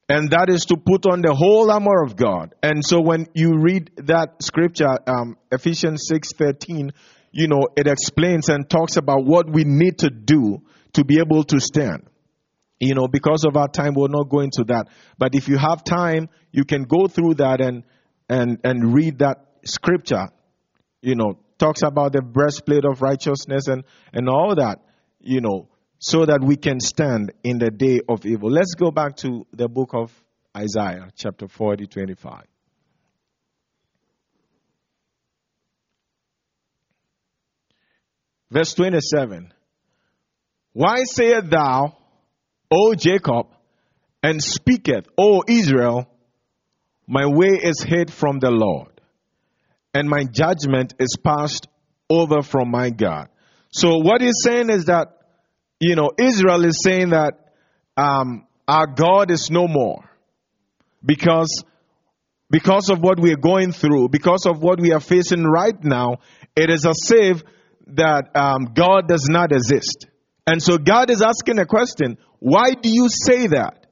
And 0.08 0.32
that 0.32 0.48
is 0.50 0.66
to 0.66 0.78
put 0.78 1.06
on 1.06 1.22
the 1.22 1.34
whole 1.34 1.70
armor 1.70 2.04
of 2.04 2.16
God. 2.16 2.56
And 2.64 2.84
so 2.84 3.00
when 3.00 3.28
you 3.34 3.60
read 3.60 3.92
that 4.08 4.42
scripture, 4.42 4.98
um, 5.06 5.38
Ephesians 5.52 6.08
6:13, 6.10 6.92
you 7.32 7.48
know, 7.48 7.68
it 7.78 7.86
explains 7.86 8.50
and 8.50 8.68
talks 8.68 8.98
about 8.98 9.24
what 9.24 9.48
we 9.50 9.64
need 9.66 10.00
to 10.00 10.10
do 10.10 10.62
to 10.94 11.06
be 11.06 11.20
able 11.20 11.44
to 11.46 11.60
stand. 11.60 12.09
You 12.80 12.96
know, 12.96 13.08
because 13.08 13.44
of 13.46 13.58
our 13.58 13.68
time, 13.68 13.94
we'll 13.94 14.08
not 14.08 14.30
go 14.30 14.40
into 14.40 14.64
that. 14.66 14.88
But 15.18 15.36
if 15.36 15.50
you 15.50 15.58
have 15.58 15.84
time, 15.84 16.30
you 16.52 16.64
can 16.64 16.84
go 16.84 17.08
through 17.08 17.36
that 17.36 17.60
and 17.60 17.84
and 18.30 18.60
and 18.64 18.94
read 18.94 19.20
that 19.20 19.46
scripture. 19.66 20.30
You 21.02 21.16
know, 21.16 21.40
talks 21.58 21.82
about 21.84 22.14
the 22.14 22.22
breastplate 22.22 22.86
of 22.86 23.02
righteousness 23.02 23.68
and 23.68 23.84
and 24.14 24.30
all 24.30 24.56
that. 24.56 24.80
You 25.20 25.42
know, 25.42 25.68
so 26.00 26.26
that 26.26 26.42
we 26.42 26.56
can 26.56 26.80
stand 26.80 27.34
in 27.44 27.60
the 27.60 27.70
day 27.70 28.00
of 28.08 28.26
evil. 28.26 28.50
Let's 28.50 28.74
go 28.76 28.92
back 28.92 29.18
to 29.18 29.46
the 29.52 29.68
book 29.68 29.90
of 29.94 30.12
Isaiah, 30.56 31.10
chapter 31.16 31.48
40, 31.48 31.88
25. 31.88 32.44
Verse 38.50 38.74
27. 38.74 39.54
Why 40.74 41.04
sayest 41.04 41.50
thou, 41.50 41.98
O 42.72 42.94
Jacob, 42.94 43.48
and 44.22 44.44
speaketh, 44.44 45.08
O 45.18 45.44
Israel, 45.48 46.08
my 47.08 47.26
way 47.26 47.60
is 47.62 47.82
hid 47.82 48.12
from 48.12 48.40
the 48.40 48.52
Lord, 48.52 49.02
and 49.94 50.10
my 50.10 50.24
judgment 50.26 50.94
is 51.00 51.18
passed 51.24 51.68
over 52.10 52.42
from 52.42 52.70
my 52.70 52.90
God. 52.90 53.30
So 53.72 53.98
what 53.98 54.22
he's 54.22 54.42
saying 54.44 54.70
is 54.70 54.86
that 54.86 55.20
you 55.80 55.96
know, 55.96 56.12
Israel 56.18 56.66
is 56.66 56.82
saying 56.84 57.12
that 57.12 57.36
um, 57.96 58.46
our 58.68 58.86
God 58.86 59.32
is 59.32 59.50
no 59.50 59.68
more 59.68 60.04
because 61.04 61.64
because 62.52 62.90
of 62.90 63.00
what 63.00 63.20
we 63.20 63.32
are 63.32 63.38
going 63.38 63.72
through, 63.72 64.10
because 64.10 64.46
of 64.46 64.62
what 64.62 64.80
we 64.80 64.92
are 64.92 65.00
facing 65.00 65.44
right 65.44 65.82
now. 65.84 66.18
It 66.56 66.70
is 66.72 66.86
as 66.86 67.12
if 67.14 67.44
that 67.88 68.36
um, 68.36 68.74
God 68.74 69.08
does 69.08 69.28
not 69.30 69.52
exist, 69.52 70.08
and 70.46 70.62
so 70.62 70.78
God 70.78 71.10
is 71.10 71.22
asking 71.22 71.60
a 71.60 71.66
question: 71.66 72.18
Why 72.40 72.74
do 72.74 72.90
you 72.90 73.08
say 73.10 73.48
that? 73.48 73.86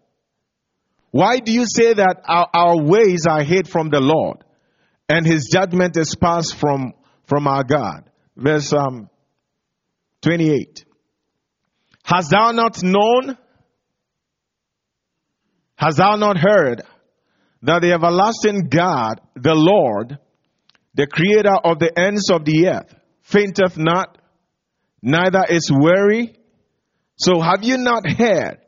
Why 1.11 1.39
do 1.39 1.51
you 1.51 1.65
say 1.65 1.93
that 1.93 2.21
our, 2.25 2.47
our 2.53 2.83
ways 2.83 3.25
are 3.29 3.43
hid 3.43 3.67
from 3.67 3.89
the 3.89 4.01
Lord, 4.01 4.43
and 5.09 5.25
His 5.25 5.49
judgment 5.51 5.97
is 5.97 6.15
passed 6.15 6.55
from 6.55 6.93
from 7.27 7.47
our 7.47 7.63
God? 7.63 8.09
Verse 8.35 8.73
um, 8.73 9.09
twenty-eight. 10.21 10.85
Hast 12.03 12.31
thou 12.31 12.51
not 12.51 12.81
known? 12.83 13.37
Hast 15.75 15.97
thou 15.97 16.15
not 16.15 16.37
heard 16.37 16.81
that 17.61 17.81
the 17.81 17.91
everlasting 17.91 18.69
God, 18.69 19.21
the 19.35 19.53
Lord, 19.53 20.17
the 20.93 21.05
creator 21.05 21.55
of 21.63 21.79
the 21.79 21.91
ends 21.97 22.29
of 22.31 22.45
the 22.45 22.67
earth, 22.67 22.95
fainteth 23.21 23.77
not, 23.77 24.17
neither 25.01 25.43
is 25.49 25.71
weary? 25.71 26.36
So 27.17 27.41
have 27.41 27.63
you 27.63 27.77
not 27.77 28.09
heard 28.09 28.59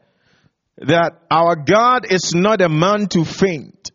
that 0.77 1.21
our 1.29 1.55
God 1.55 2.11
is 2.11 2.33
not 2.33 2.61
a 2.61 2.69
man 2.69 3.07
to 3.09 3.23
faint? 3.23 3.91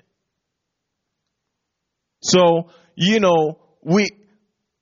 So, 2.23 2.71
you 2.95 3.21
know, 3.21 3.59
we, 3.83 4.09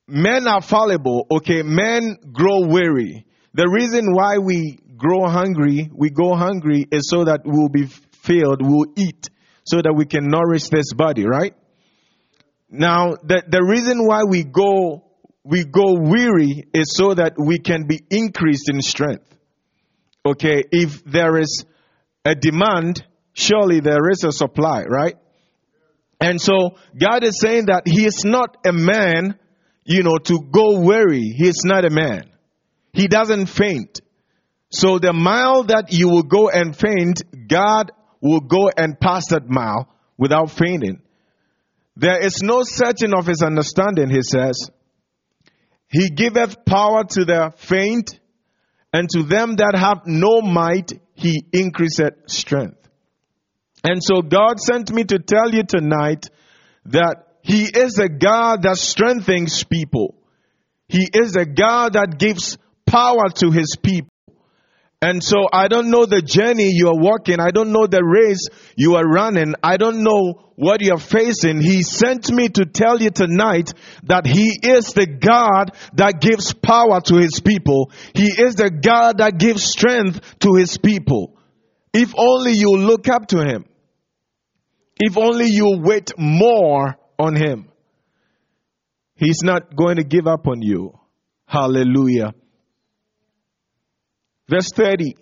men 0.06 0.46
are 0.46 0.60
fallible, 0.60 1.26
okay? 1.30 1.62
Men 1.62 2.18
grow 2.32 2.66
weary. 2.66 3.26
The 3.54 3.68
reason 3.68 4.14
why 4.14 4.38
we 4.38 4.78
grow 4.96 5.28
hungry, 5.28 5.90
we 5.92 6.10
go 6.10 6.36
hungry 6.36 6.86
is 6.90 7.08
so 7.08 7.24
that 7.24 7.40
we'll 7.44 7.68
be 7.68 7.86
filled, 7.86 8.60
we'll 8.62 8.92
eat, 8.96 9.30
so 9.64 9.78
that 9.78 9.94
we 9.96 10.04
can 10.04 10.28
nourish 10.28 10.68
this 10.68 10.92
body, 10.92 11.26
right? 11.26 11.54
Now, 12.70 13.16
the, 13.22 13.42
the 13.48 13.62
reason 13.62 14.06
why 14.06 14.22
we 14.28 14.44
go, 14.44 15.04
we 15.44 15.64
go 15.64 15.96
weary 15.98 16.64
is 16.72 16.94
so 16.94 17.14
that 17.14 17.34
we 17.38 17.58
can 17.58 17.86
be 17.86 18.00
increased 18.10 18.70
in 18.70 18.80
strength. 18.82 19.24
Okay, 20.24 20.62
if 20.70 21.04
there 21.04 21.36
is 21.38 21.64
a 22.24 22.34
demand, 22.34 23.04
surely 23.32 23.80
there 23.80 24.08
is 24.10 24.22
a 24.24 24.30
supply, 24.30 24.84
right? 24.84 25.16
And 26.20 26.40
so 26.40 26.76
God 26.96 27.24
is 27.24 27.40
saying 27.40 27.66
that 27.66 27.82
He 27.86 28.06
is 28.06 28.24
not 28.24 28.56
a 28.64 28.72
man, 28.72 29.38
you 29.84 30.04
know, 30.04 30.18
to 30.18 30.38
go 30.38 30.80
weary. 30.80 31.34
He 31.36 31.48
is 31.48 31.62
not 31.64 31.84
a 31.84 31.90
man. 31.90 32.30
He 32.92 33.08
doesn't 33.08 33.46
faint. 33.46 34.00
So 34.70 34.98
the 34.98 35.12
mile 35.12 35.64
that 35.64 35.92
you 35.92 36.08
will 36.08 36.22
go 36.22 36.48
and 36.48 36.76
faint, 36.76 37.22
God 37.48 37.90
will 38.20 38.40
go 38.40 38.70
and 38.76 38.98
pass 38.98 39.28
that 39.30 39.48
mile 39.48 39.88
without 40.16 40.50
fainting. 40.50 41.02
There 41.96 42.24
is 42.24 42.42
no 42.42 42.62
searching 42.62 43.12
of 43.12 43.26
his 43.26 43.42
understanding, 43.42 44.08
he 44.08 44.22
says. 44.22 44.70
He 45.88 46.08
giveth 46.08 46.64
power 46.64 47.04
to 47.04 47.24
the 47.24 47.52
faint, 47.56 48.18
and 48.92 49.08
to 49.10 49.22
them 49.22 49.56
that 49.56 49.74
have 49.74 50.02
no 50.06 50.42
might, 50.42 50.92
he 51.14 51.44
increaseth 51.52 52.28
strength. 52.28 52.78
And 53.84 54.02
so 54.02 54.22
God 54.22 54.60
sent 54.60 54.92
me 54.92 55.04
to 55.04 55.18
tell 55.18 55.50
you 55.50 55.64
tonight 55.64 56.26
that 56.86 57.26
he 57.42 57.64
is 57.64 57.98
a 57.98 58.08
God 58.08 58.62
that 58.62 58.76
strengthens 58.76 59.64
people. 59.64 60.14
He 60.88 61.08
is 61.12 61.34
a 61.36 61.46
God 61.46 61.94
that 61.94 62.18
gives 62.18 62.58
power 62.86 63.28
to 63.36 63.50
his 63.50 63.76
people. 63.82 64.11
And 65.02 65.22
so 65.22 65.48
I 65.52 65.66
don't 65.66 65.90
know 65.90 66.06
the 66.06 66.22
journey 66.22 66.70
you 66.70 66.86
are 66.86 66.96
walking. 66.96 67.40
I 67.40 67.50
don't 67.50 67.72
know 67.72 67.88
the 67.88 68.04
race 68.04 68.46
you 68.76 68.94
are 68.94 69.04
running. 69.04 69.56
I 69.60 69.76
don't 69.76 70.04
know 70.04 70.52
what 70.54 70.80
you 70.80 70.92
are 70.92 71.00
facing. 71.00 71.60
He 71.60 71.82
sent 71.82 72.30
me 72.30 72.48
to 72.50 72.66
tell 72.66 73.02
you 73.02 73.10
tonight 73.10 73.74
that 74.04 74.26
He 74.26 74.56
is 74.62 74.92
the 74.92 75.08
God 75.08 75.72
that 75.94 76.20
gives 76.20 76.54
power 76.54 77.00
to 77.00 77.16
His 77.16 77.40
people. 77.40 77.90
He 78.14 78.26
is 78.26 78.54
the 78.54 78.70
God 78.70 79.18
that 79.18 79.38
gives 79.38 79.64
strength 79.64 80.38
to 80.38 80.54
His 80.54 80.78
people. 80.78 81.36
If 81.92 82.14
only 82.16 82.52
you 82.52 82.70
look 82.70 83.08
up 83.08 83.26
to 83.28 83.38
Him. 83.38 83.64
If 85.00 85.18
only 85.18 85.46
you 85.46 85.80
wait 85.82 86.12
more 86.16 86.96
on 87.18 87.34
Him. 87.34 87.68
He's 89.16 89.42
not 89.42 89.74
going 89.74 89.96
to 89.96 90.04
give 90.04 90.28
up 90.28 90.46
on 90.46 90.62
you. 90.62 90.96
Hallelujah. 91.46 92.34
Verse 94.48 94.68
30. 94.74 95.16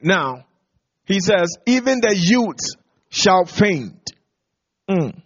Now, 0.00 0.46
he 1.04 1.20
says, 1.20 1.56
even 1.66 2.00
the 2.00 2.14
youth 2.16 2.60
shall 3.10 3.44
faint 3.44 4.08
Mm. 4.88 5.22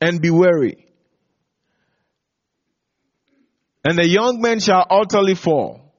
And 0.00 0.20
be 0.20 0.30
weary, 0.30 0.86
And 3.84 3.96
the 3.96 4.06
young 4.06 4.40
men 4.40 4.60
shall 4.60 4.84
utterly 4.90 5.34
fall. 5.34 5.94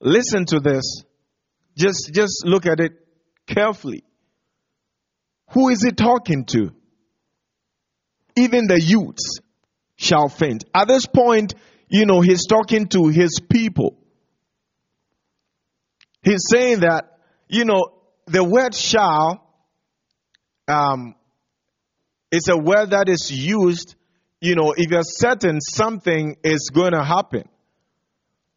Listen 0.00 0.46
to 0.46 0.60
this. 0.60 1.02
Just, 1.76 2.10
just 2.14 2.44
look 2.46 2.66
at 2.66 2.80
it 2.80 2.92
carefully. 3.46 4.04
Who 5.50 5.68
is 5.68 5.82
he 5.82 5.92
talking 5.92 6.44
to? 6.46 6.72
Even 8.36 8.66
the 8.68 8.80
youths 8.80 9.40
shall 9.96 10.28
faint. 10.28 10.64
At 10.74 10.88
this 10.88 11.06
point, 11.06 11.54
you 11.88 12.06
know, 12.06 12.20
he's 12.20 12.46
talking 12.46 12.88
to 12.88 13.08
his 13.08 13.40
people. 13.40 13.96
He's 16.22 16.44
saying 16.50 16.80
that, 16.80 17.18
you 17.48 17.64
know, 17.64 17.92
the 18.26 18.42
word 18.42 18.74
shall 18.74 19.46
um, 20.66 21.14
is 22.32 22.48
a 22.48 22.56
word 22.56 22.90
that 22.90 23.08
is 23.08 23.30
used, 23.30 23.94
you 24.40 24.56
know, 24.56 24.72
if 24.76 24.90
you're 24.90 25.02
certain 25.02 25.60
something 25.60 26.36
is 26.42 26.70
going 26.74 26.92
to 26.92 27.04
happen. 27.04 27.48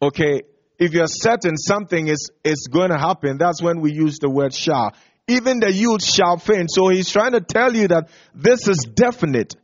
Okay, 0.02 0.42
if 0.78 0.92
you're 0.92 1.06
certain 1.06 1.56
something 1.56 2.08
is, 2.08 2.30
is 2.42 2.68
going 2.72 2.90
to 2.90 2.98
happen, 2.98 3.38
that's 3.38 3.62
when 3.62 3.80
we 3.80 3.92
use 3.92 4.18
the 4.18 4.30
word 4.30 4.54
shall. 4.54 4.94
Even 5.28 5.60
the 5.60 5.72
youth 5.72 6.02
shall 6.02 6.38
faint. 6.38 6.70
So 6.70 6.88
he's 6.88 7.10
trying 7.10 7.32
to 7.32 7.40
tell 7.40 7.76
you 7.76 7.88
that 7.88 8.08
this 8.34 8.66
is 8.66 8.78
definite. 8.92 9.54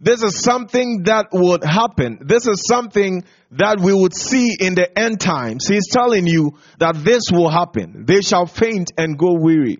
This 0.00 0.22
is 0.22 0.40
something 0.40 1.02
that 1.04 1.26
would 1.30 1.62
happen. 1.62 2.20
This 2.22 2.46
is 2.46 2.64
something 2.66 3.22
that 3.50 3.80
we 3.80 3.92
would 3.92 4.14
see 4.14 4.56
in 4.58 4.74
the 4.74 4.98
end 4.98 5.20
times. 5.20 5.68
He's 5.68 5.88
telling 5.92 6.26
you 6.26 6.58
that 6.78 7.04
this 7.04 7.24
will 7.30 7.50
happen. 7.50 8.06
They 8.06 8.22
shall 8.22 8.46
faint 8.46 8.92
and 8.96 9.18
go 9.18 9.34
weary. 9.38 9.78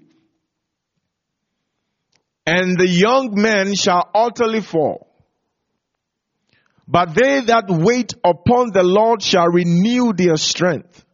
And 2.45 2.79
the 2.79 2.87
young 2.87 3.31
men 3.33 3.75
shall 3.75 4.11
utterly 4.15 4.61
fall. 4.61 5.07
But 6.87 7.15
they 7.15 7.41
that 7.43 7.67
wait 7.69 8.13
upon 8.23 8.73
the 8.73 8.83
Lord 8.83 9.23
shall 9.23 9.47
renew 9.47 10.13
their 10.13 10.37
strength. 10.37 11.05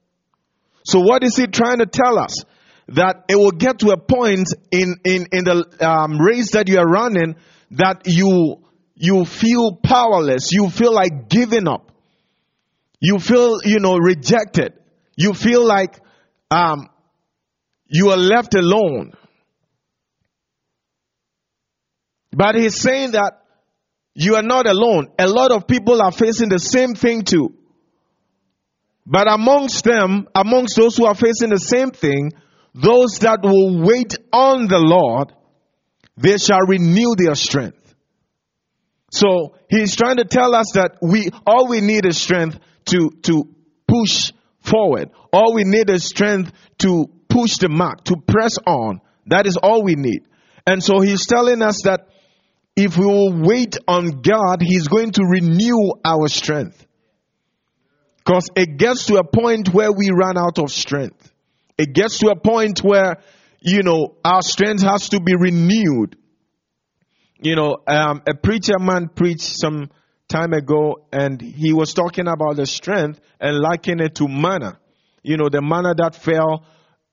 So 0.84 1.00
what 1.00 1.22
is 1.22 1.36
he 1.36 1.46
trying 1.46 1.78
to 1.78 1.86
tell 1.86 2.18
us? 2.18 2.44
That 2.88 3.24
it 3.28 3.36
will 3.36 3.52
get 3.52 3.80
to 3.80 3.90
a 3.90 3.96
point 3.96 4.48
in, 4.72 4.96
in, 5.04 5.26
in 5.30 5.44
the 5.44 5.64
um, 5.80 6.18
race 6.18 6.52
that 6.52 6.68
you 6.68 6.78
are 6.78 6.86
running 6.86 7.36
that 7.72 8.02
you 8.06 8.62
you 8.96 9.26
feel 9.26 9.76
powerless. 9.76 10.50
You 10.52 10.70
feel 10.70 10.92
like 10.92 11.28
giving 11.28 11.68
up. 11.68 11.92
You 12.98 13.18
feel, 13.18 13.60
you 13.62 13.78
know, 13.78 13.96
rejected. 13.96 14.72
You 15.16 15.34
feel 15.34 15.64
like 15.64 16.00
um, 16.50 16.88
you 17.86 18.10
are 18.10 18.16
left 18.16 18.54
alone. 18.54 19.12
But 22.32 22.54
he's 22.54 22.80
saying 22.80 23.12
that 23.12 23.34
you 24.14 24.34
are 24.36 24.42
not 24.42 24.66
alone. 24.66 25.08
A 25.18 25.28
lot 25.28 25.52
of 25.52 25.66
people 25.66 26.00
are 26.02 26.12
facing 26.12 26.48
the 26.48 26.58
same 26.58 26.94
thing 26.94 27.22
too. 27.22 27.54
But 29.04 29.30
amongst 29.30 29.84
them, 29.84 30.26
amongst 30.34 30.76
those 30.76 30.96
who 30.96 31.04
are 31.06 31.14
facing 31.14 31.50
the 31.50 31.58
same 31.58 31.90
thing, 31.90 32.32
those 32.74 33.18
that 33.20 33.40
will 33.42 33.86
wait 33.86 34.16
on 34.32 34.68
the 34.68 34.78
Lord, 34.78 35.32
they 36.16 36.38
shall 36.38 36.66
renew 36.66 37.14
their 37.16 37.34
strength. 37.34 37.75
So 39.16 39.54
he's 39.70 39.96
trying 39.96 40.18
to 40.18 40.26
tell 40.26 40.54
us 40.54 40.72
that 40.74 40.98
we, 41.00 41.30
all 41.46 41.68
we 41.68 41.80
need 41.80 42.04
is 42.04 42.18
strength 42.18 42.58
to, 42.90 43.10
to 43.22 43.48
push 43.88 44.30
forward. 44.60 45.10
All 45.32 45.54
we 45.54 45.64
need 45.64 45.88
is 45.88 46.04
strength 46.04 46.52
to 46.80 47.06
push 47.26 47.56
the 47.56 47.70
mark, 47.70 48.04
to 48.04 48.16
press 48.16 48.58
on. 48.66 49.00
That 49.24 49.46
is 49.46 49.56
all 49.56 49.82
we 49.82 49.94
need. 49.94 50.26
And 50.66 50.84
so 50.84 51.00
he's 51.00 51.24
telling 51.24 51.62
us 51.62 51.80
that 51.84 52.08
if 52.76 52.98
we 52.98 53.06
will 53.06 53.32
wait 53.32 53.78
on 53.88 54.20
God, 54.20 54.60
he's 54.60 54.86
going 54.86 55.12
to 55.12 55.22
renew 55.24 55.92
our 56.04 56.28
strength. 56.28 56.86
Because 58.18 58.50
it 58.54 58.76
gets 58.76 59.06
to 59.06 59.16
a 59.16 59.24
point 59.24 59.72
where 59.72 59.92
we 59.92 60.10
run 60.10 60.36
out 60.36 60.58
of 60.58 60.70
strength. 60.70 61.32
It 61.78 61.94
gets 61.94 62.18
to 62.18 62.28
a 62.28 62.36
point 62.36 62.80
where, 62.80 63.22
you 63.60 63.82
know, 63.82 64.16
our 64.22 64.42
strength 64.42 64.82
has 64.82 65.08
to 65.10 65.20
be 65.20 65.34
renewed 65.34 66.18
you 67.40 67.56
know, 67.56 67.76
um, 67.86 68.22
a 68.26 68.34
preacher 68.34 68.78
man 68.78 69.08
preached 69.14 69.58
some 69.58 69.90
time 70.28 70.52
ago 70.52 71.06
and 71.12 71.40
he 71.40 71.72
was 71.72 71.94
talking 71.94 72.26
about 72.26 72.56
the 72.56 72.66
strength 72.66 73.20
and 73.40 73.58
liking 73.58 74.00
it 74.00 74.16
to 74.16 74.28
manna. 74.28 74.78
You 75.22 75.36
know, 75.36 75.48
the 75.48 75.62
manna 75.62 75.94
that 75.96 76.14
fell 76.14 76.64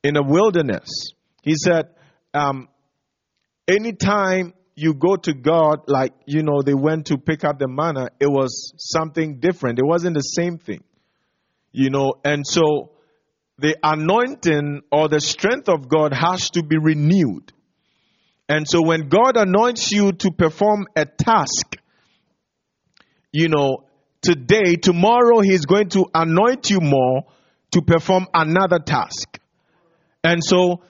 in 0.04 0.16
the 0.16 0.24
wilderness. 0.24 1.14
He 1.42 1.56
said, 1.56 1.90
um, 2.34 2.70
anytime 3.68 4.54
you 4.76 4.94
go 4.94 5.16
to 5.16 5.34
God, 5.34 5.82
like, 5.88 6.14
you 6.26 6.44
know, 6.44 6.62
they 6.62 6.74
went 6.74 7.08
to 7.08 7.18
pick 7.18 7.44
up 7.44 7.60
the 7.60 7.68
manna, 7.68 8.10
it 8.20 8.28
was 8.28 8.74
something 8.78 9.40
different. 9.40 9.80
It 9.80 9.86
wasn't 9.86 10.16
the 10.16 10.22
same 10.22 10.58
thing. 10.58 10.84
You 11.72 11.90
know, 11.90 12.14
and 12.24 12.46
so 12.46 12.92
the 13.58 13.78
anointing 13.84 14.82
or 14.92 15.10
the 15.10 15.20
strength 15.20 15.70
of 15.70 15.88
God 15.88 16.14
has 16.14 16.50
to 16.52 16.64
be 16.64 16.78
renewed. 16.78 17.52
And 18.50 18.68
so 18.68 18.82
when 18.82 19.10
God 19.10 19.38
anoints 19.38 19.92
you 19.92 20.12
to 20.12 20.32
perform 20.32 20.88
a 20.96 21.06
task, 21.06 21.76
you 23.32 23.48
know, 23.48 23.86
today, 24.22 24.76
tomorrow 24.76 25.40
He's 25.40 25.66
going 25.66 25.90
to 25.90 26.06
anoint 26.14 26.70
you 26.70 26.80
more 26.82 27.24
to 27.72 27.82
perform 27.82 28.28
another 28.34 28.80
task. 28.80 29.40
And 30.24 30.44
so 30.44 30.84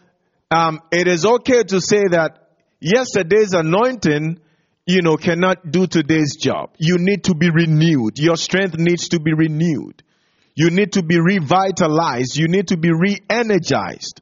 um, 0.52 0.82
it 0.92 1.08
is 1.08 1.26
okay 1.26 1.64
to 1.64 1.80
say 1.80 2.04
that 2.12 2.50
yesterday's 2.80 3.54
anointing, 3.54 4.40
you 4.86 5.02
know, 5.02 5.16
cannot 5.16 5.72
do 5.72 5.88
today's 5.88 6.36
job. 6.36 6.72
You 6.78 6.98
need 7.00 7.24
to 7.26 7.36
be 7.36 7.50
renewed. 7.50 8.20
Your 8.20 8.36
strength 8.36 8.78
needs 8.78 9.10
to 9.10 9.20
be 9.20 9.34
renewed. 9.34 10.04
You 10.56 10.70
need 10.70 10.94
to 10.94 11.04
be 11.04 11.20
revitalized. 11.20 12.36
You 12.36 12.48
need 12.48 12.68
to 12.68 12.78
be 12.78 12.90
re-energized. 12.92 14.22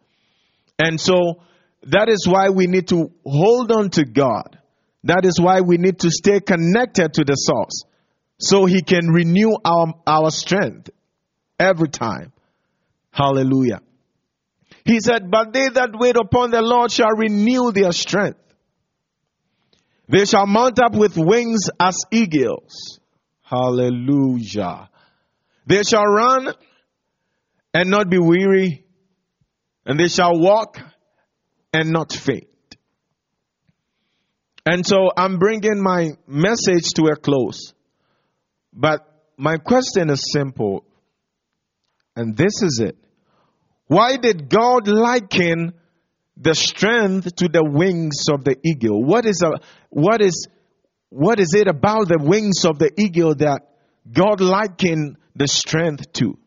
And 0.80 1.00
so 1.00 1.42
that 1.84 2.10
is 2.10 2.28
why 2.28 2.50
we 2.50 2.68
need 2.68 2.88
to 2.90 3.12
hold 3.26 3.72
on 3.72 3.90
to 3.92 4.06
God. 4.06 4.60
That 5.04 5.26
is 5.26 5.40
why 5.40 5.62
we 5.62 5.78
need 5.78 6.00
to 6.00 6.12
stay 6.12 6.40
connected 6.40 7.14
to 7.16 7.24
the 7.24 7.34
source 7.34 7.86
so 8.40 8.66
he 8.66 8.82
can 8.82 9.08
renew 9.08 9.56
our, 9.66 9.94
our 10.06 10.32
strength 10.32 10.90
every 11.60 11.90
time. 11.90 12.32
Hallelujah. 13.12 13.82
He 14.86 15.00
said, 15.00 15.30
But 15.30 15.54
they 15.54 15.70
that 15.70 15.92
wait 15.94 16.16
upon 16.18 16.52
the 16.52 16.62
Lord 16.62 16.92
shall 16.92 17.16
renew 17.16 17.72
their 17.72 17.92
strength. 17.92 18.40
They 20.08 20.26
shall 20.26 20.46
mount 20.46 20.80
up 20.80 20.94
with 20.94 21.18
wings 21.18 21.70
as 21.80 21.98
eagles. 22.12 23.00
Hallelujah. 23.42 24.90
They 25.66 25.84
shall 25.84 26.04
run 26.04 26.54
and 27.74 27.90
not 27.90 28.10
be 28.10 28.18
weary, 28.18 28.84
and 29.86 30.00
they 30.00 30.10
shall 30.10 30.38
walk 30.38 30.80
and 31.74 31.92
not 31.92 32.12
faint. 32.12 32.48
And 34.66 34.86
so 34.86 35.10
I'm 35.16 35.38
bringing 35.38 35.82
my 35.82 36.12
message 36.28 36.90
to 36.96 37.06
a 37.12 37.16
close. 37.16 37.74
But 38.74 39.08
my 39.38 39.58
question 39.58 40.10
is 40.10 40.32
simple. 40.32 40.86
And 42.16 42.38
this 42.38 42.62
is 42.62 42.80
it. 42.84 42.98
Why 43.88 44.18
did 44.18 44.50
God 44.50 44.88
liken 44.88 45.74
the 46.38 46.56
strength 46.56 47.36
to 47.38 47.48
the 47.48 47.64
wings 47.64 48.26
of 48.30 48.44
the 48.44 48.56
eagle? 48.64 49.04
What 49.04 49.26
is 49.26 49.42
a, 49.44 49.60
what 49.90 50.22
is, 50.22 50.48
what 51.10 51.40
is 51.40 51.54
it 51.56 51.68
about 51.68 52.08
the 52.08 52.20
wings 52.20 52.66
of 52.66 52.80
the 52.80 52.92
eagle 52.98 53.36
that 53.36 53.62
God 54.12 54.42
likened 54.42 55.18
the 55.36 55.48
strength 55.48 56.14
to? 56.14 56.38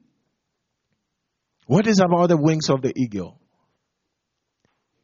What 1.67 1.87
is 1.87 2.01
about 2.01 2.29
the 2.29 2.37
wings 2.37 2.71
of 2.71 2.83
the 2.83 2.93
eagle? 2.97 3.41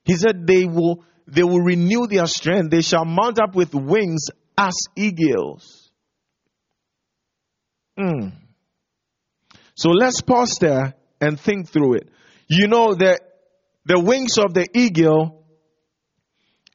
He 0.04 0.16
said 0.16 0.46
they 0.46 0.64
will, 0.64 1.04
they 1.26 1.42
will 1.42 1.60
renew 1.60 2.06
their 2.06 2.26
strength. 2.26 2.70
They 2.70 2.82
shall 2.82 3.04
mount 3.04 3.40
up 3.40 3.54
with 3.54 3.74
wings 3.74 4.26
as 4.56 4.74
eagles. 4.96 5.90
Mm. 7.98 8.32
So 9.74 9.90
let's 9.90 10.20
pause 10.20 10.58
there 10.60 10.94
and 11.20 11.38
think 11.38 11.68
through 11.68 11.94
it. 11.94 12.08
You 12.48 12.66
know 12.66 12.94
that 12.94 13.20
the 13.84 13.98
wings 13.98 14.38
of 14.38 14.54
the 14.54 14.66
eagle 14.74 15.44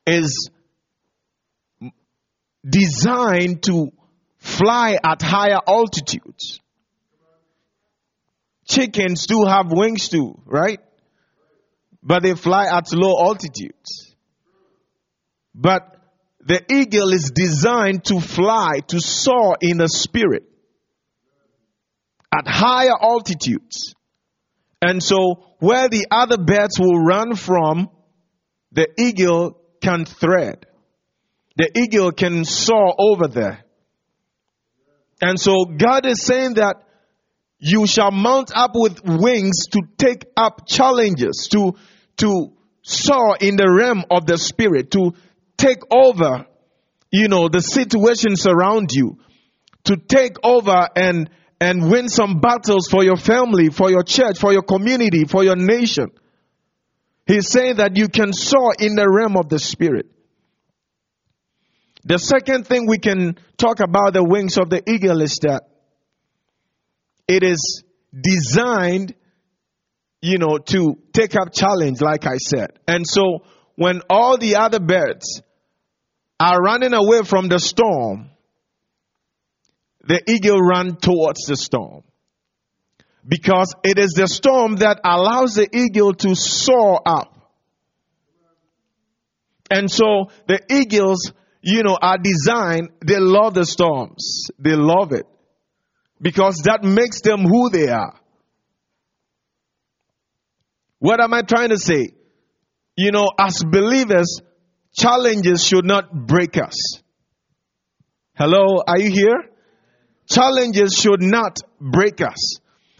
is 0.05 0.49
designed 2.67 3.63
to 3.63 3.91
fly 4.37 4.97
at 5.03 5.21
higher 5.21 5.59
altitudes. 5.67 6.59
Chickens 8.67 9.27
do 9.27 9.43
have 9.45 9.71
wings 9.71 10.09
too, 10.09 10.41
right? 10.45 10.79
But 12.05 12.21
they 12.21 12.35
fly 12.35 12.67
at 12.71 12.93
low 12.93 13.25
altitudes. 13.25 14.15
But 15.55 15.95
the 16.39 16.61
eagle 16.71 17.11
is 17.11 17.31
designed 17.31 18.05
to 18.05 18.19
fly, 18.19 18.79
to 18.89 19.01
soar 19.01 19.57
in 19.59 19.77
the 19.77 19.89
spirit 19.89 20.43
at 22.31 22.47
higher 22.47 22.95
altitudes. 23.01 23.95
And 24.81 25.01
so 25.01 25.55
where 25.59 25.89
the 25.89 26.05
other 26.11 26.37
birds 26.37 26.79
will 26.79 26.99
run 26.99 27.35
from, 27.35 27.89
the 28.71 28.87
eagle 28.99 29.59
can 29.81 30.05
thread. 30.05 30.65
The 31.55 31.71
eagle 31.75 32.11
can 32.11 32.45
soar 32.45 32.93
over 32.99 33.27
there. 33.27 33.63
And 35.21 35.39
so 35.39 35.65
God 35.65 36.05
is 36.05 36.21
saying 36.21 36.55
that 36.55 36.75
you 37.57 37.87
shall 37.87 38.11
mount 38.11 38.51
up 38.53 38.71
with 38.73 38.99
wings 39.03 39.67
to 39.71 39.81
take 39.97 40.25
up 40.35 40.67
challenges, 40.67 41.47
to, 41.51 41.73
to 42.17 42.53
soar 42.81 43.37
in 43.39 43.55
the 43.55 43.69
realm 43.71 44.05
of 44.11 44.25
the 44.25 44.37
spirit, 44.37 44.91
to 44.91 45.13
take 45.57 45.79
over, 45.91 46.45
you 47.11 47.27
know, 47.27 47.49
the 47.49 47.61
situations 47.61 48.45
around 48.45 48.91
you, 48.91 49.17
to 49.85 49.97
take 49.97 50.37
over 50.43 50.87
and, 50.95 51.29
and 51.59 51.89
win 51.89 52.09
some 52.09 52.39
battles 52.39 52.87
for 52.87 53.03
your 53.03 53.17
family, 53.17 53.69
for 53.69 53.89
your 53.89 54.03
church, 54.03 54.37
for 54.37 54.51
your 54.51 54.63
community, 54.63 55.25
for 55.25 55.43
your 55.43 55.55
nation. 55.55 56.11
He's 57.25 57.49
saying 57.49 57.77
that 57.77 57.97
you 57.97 58.07
can 58.07 58.33
soar 58.33 58.73
in 58.79 58.95
the 58.95 59.09
realm 59.09 59.35
of 59.37 59.49
the 59.49 59.59
spirit. 59.59 60.07
The 62.03 62.19
second 62.19 62.67
thing 62.67 62.85
we 62.87 62.99
can 62.99 63.35
talk 63.57 63.79
about 63.79 64.13
the 64.13 64.23
wings 64.23 64.57
of 64.57 64.69
the 64.69 64.83
eagle 64.87 65.21
is 65.21 65.39
that 65.41 65.63
it 67.27 67.43
is 67.43 67.83
designed, 68.13 69.15
you 70.21 70.37
know, 70.37 70.57
to 70.57 70.97
take 71.13 71.35
up 71.35 71.53
challenge, 71.53 72.01
like 72.01 72.25
I 72.25 72.37
said. 72.37 72.79
And 72.87 73.05
so 73.07 73.43
when 73.75 74.01
all 74.09 74.37
the 74.37 74.55
other 74.55 74.79
birds 74.79 75.41
are 76.39 76.59
running 76.59 76.93
away 76.93 77.23
from 77.23 77.47
the 77.47 77.59
storm, 77.59 78.29
the 80.07 80.21
eagle 80.27 80.59
run 80.59 80.97
towards 80.97 81.45
the 81.45 81.55
storm. 81.55 82.03
Because 83.27 83.73
it 83.83 83.97
is 83.97 84.11
the 84.11 84.27
storm 84.27 84.77
that 84.77 84.99
allows 85.03 85.55
the 85.55 85.67
eagle 85.75 86.13
to 86.13 86.35
soar 86.35 87.01
up. 87.05 87.31
And 89.71 89.89
so 89.89 90.29
the 90.47 90.61
eagles, 90.69 91.31
you 91.61 91.81
know, 91.81 91.97
are 91.99 92.19
designed, 92.19 92.89
they 93.03 93.19
love 93.19 93.55
the 93.55 93.65
storms. 93.65 94.49
They 94.59 94.75
love 94.75 95.11
it. 95.11 95.25
Because 96.21 96.61
that 96.65 96.83
makes 96.83 97.21
them 97.21 97.41
who 97.41 97.69
they 97.69 97.89
are. 97.89 98.13
What 101.05 101.21
am 101.21 101.35
I 101.35 101.43
trying 101.43 101.69
to 101.69 101.77
say? 101.77 102.15
You 102.97 103.11
know, 103.11 103.29
as 103.37 103.63
believers, 103.63 104.41
challenges 104.91 105.63
should 105.63 105.85
not 105.85 106.11
break 106.11 106.57
us. 106.57 106.99
Hello, 108.33 108.81
are 108.87 108.99
you 108.99 109.11
here? 109.11 109.51
Challenges 110.27 110.95
should 110.99 111.21
not 111.21 111.59
break 111.79 112.21
us 112.21 112.57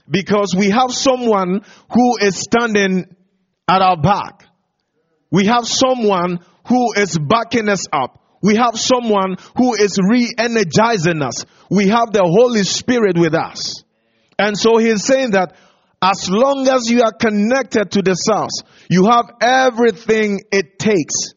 because 0.07 0.53
we 0.55 0.69
have 0.69 0.93
someone 0.93 1.61
who 1.91 2.17
is 2.21 2.37
standing 2.37 3.05
at 3.67 3.81
our 3.81 3.99
back. 3.99 4.45
We 5.31 5.47
have 5.47 5.67
someone 5.67 6.41
who 6.67 6.93
is 6.93 7.17
backing 7.17 7.69
us 7.69 7.85
up. 7.91 8.21
We 8.43 8.57
have 8.57 8.79
someone 8.79 9.37
who 9.57 9.73
is 9.73 9.97
re-energizing 9.97 11.23
us. 11.23 11.43
We 11.71 11.87
have 11.87 12.11
the 12.11 12.23
Holy 12.23 12.65
Spirit 12.65 13.17
with 13.17 13.33
us. 13.33 13.83
And 14.37 14.55
so 14.55 14.77
he's 14.77 15.03
saying 15.03 15.31
that 15.31 15.55
as 16.05 16.29
long 16.29 16.67
as 16.67 16.87
you 16.87 17.01
are 17.01 17.11
connected 17.11 17.89
to 17.91 18.01
the 18.03 18.13
source, 18.13 18.61
you 18.89 19.05
have 19.05 19.25
everything 19.41 20.41
it 20.51 20.77
takes 20.77 21.33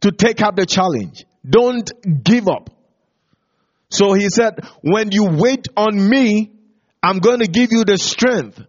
to 0.00 0.10
take 0.10 0.42
up 0.42 0.56
the 0.56 0.66
challenge. 0.66 1.24
Don't 1.48 1.88
give 2.24 2.48
up. 2.48 2.70
So 3.90 4.14
he 4.14 4.30
said, 4.30 4.66
when 4.82 5.12
you 5.12 5.28
wait 5.30 5.68
on 5.76 6.08
me, 6.08 6.50
I'm 7.04 7.20
going 7.20 7.38
to 7.38 7.46
give 7.46 7.70
you 7.70 7.84
the 7.84 7.96
strength 7.96 8.60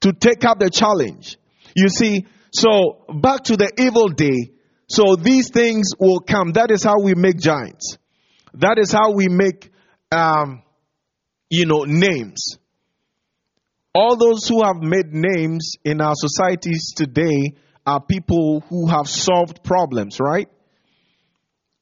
to 0.00 0.12
take 0.12 0.44
up 0.44 0.58
the 0.58 0.68
challenge. 0.68 1.36
You 1.76 1.88
see, 1.88 2.26
so 2.52 3.04
back 3.08 3.44
to 3.44 3.56
the 3.56 3.70
evil 3.78 4.08
day. 4.08 4.50
So 4.88 5.14
these 5.14 5.50
things 5.50 5.90
will 5.96 6.20
come. 6.20 6.52
That 6.52 6.72
is 6.72 6.82
how 6.82 7.00
we 7.00 7.14
make 7.14 7.38
giants. 7.38 7.98
That 8.54 8.78
is 8.78 8.90
how 8.90 9.12
we 9.12 9.28
make, 9.28 9.70
um, 10.10 10.64
you 11.48 11.66
know, 11.66 11.84
names. 11.84 12.58
All 13.94 14.16
those 14.16 14.48
who 14.48 14.64
have 14.64 14.76
made 14.80 15.12
names 15.12 15.74
in 15.84 16.00
our 16.00 16.14
societies 16.14 16.94
today 16.96 17.54
are 17.86 18.00
people 18.00 18.64
who 18.70 18.88
have 18.88 19.06
solved 19.06 19.62
problems, 19.62 20.18
right? 20.18 20.48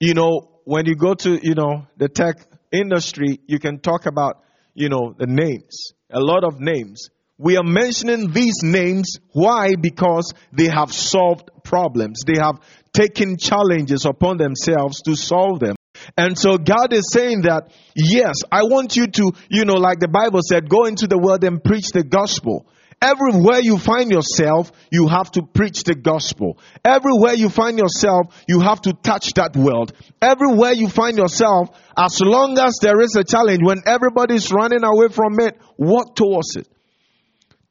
You 0.01 0.15
know, 0.15 0.49
when 0.65 0.87
you 0.87 0.97
go 0.97 1.15
to, 1.15 1.39
you 1.41 1.55
know, 1.55 1.87
the 1.97 2.09
tech 2.09 2.37
industry, 2.73 3.39
you 3.47 3.61
can 3.61 3.79
talk 3.79 4.07
about, 4.07 4.43
you 4.75 4.89
know, 4.89 5.15
the 5.17 5.27
names, 5.27 5.93
a 6.11 6.21
lot 6.21 6.43
of 6.43 6.59
names. 6.59 7.11
We 7.39 7.57
are 7.57 7.65
mentioning 7.65 8.33
these 8.33 8.63
names. 8.63 9.19
Why? 9.33 9.71
Because 9.81 10.35
they 10.53 10.67
have 10.67 10.93
solved 10.93 11.51
problems. 11.63 12.23
They 12.27 12.39
have 12.39 12.61
taken 12.93 13.39
challenges 13.39 14.05
upon 14.05 14.37
themselves 14.37 15.01
to 15.03 15.15
solve 15.17 15.61
them. 15.61 15.77
And 16.17 16.39
so 16.39 16.59
God 16.59 16.93
is 16.93 17.11
saying 17.13 17.43
that, 17.43 17.71
yes, 17.95 18.37
I 18.51 18.65
want 18.65 18.97
you 18.97 19.07
to, 19.07 19.33
you 19.49 19.65
know, 19.65 19.75
like 19.75 20.01
the 20.01 20.09
Bible 20.09 20.41
said, 20.43 20.69
go 20.69 20.85
into 20.85 21.07
the 21.07 21.19
world 21.19 21.45
and 21.45 21.63
preach 21.63 21.89
the 21.89 22.05
gospel. 22.05 22.67
Everywhere 23.03 23.61
you 23.61 23.79
find 23.79 24.11
yourself, 24.11 24.71
you 24.93 25.09
have 25.09 25.31
to 25.33 25.43
preach 25.43 25.85
the 25.85 25.95
gospel. 25.95 26.59
Everywhere 26.85 27.33
you 27.33 27.49
find 27.49 27.79
yourself, 27.79 28.27
you 28.47 28.61
have 28.61 28.83
to 28.83 28.93
touch 28.93 29.33
that 29.35 29.57
world. 29.57 29.93
Everywhere 30.21 30.73
you 30.73 30.87
find 30.87 31.17
yourself, 31.17 31.71
as 31.97 32.21
long 32.21 32.59
as 32.59 32.79
there 32.83 33.01
is 33.01 33.17
a 33.17 33.25
challenge, 33.25 33.61
when 33.63 33.83
everybody's 33.87 34.53
running 34.53 34.85
away 34.85 35.09
from 35.09 35.41
it, 35.41 35.59
walk 35.79 36.15
towards 36.15 36.57
it. 36.57 36.69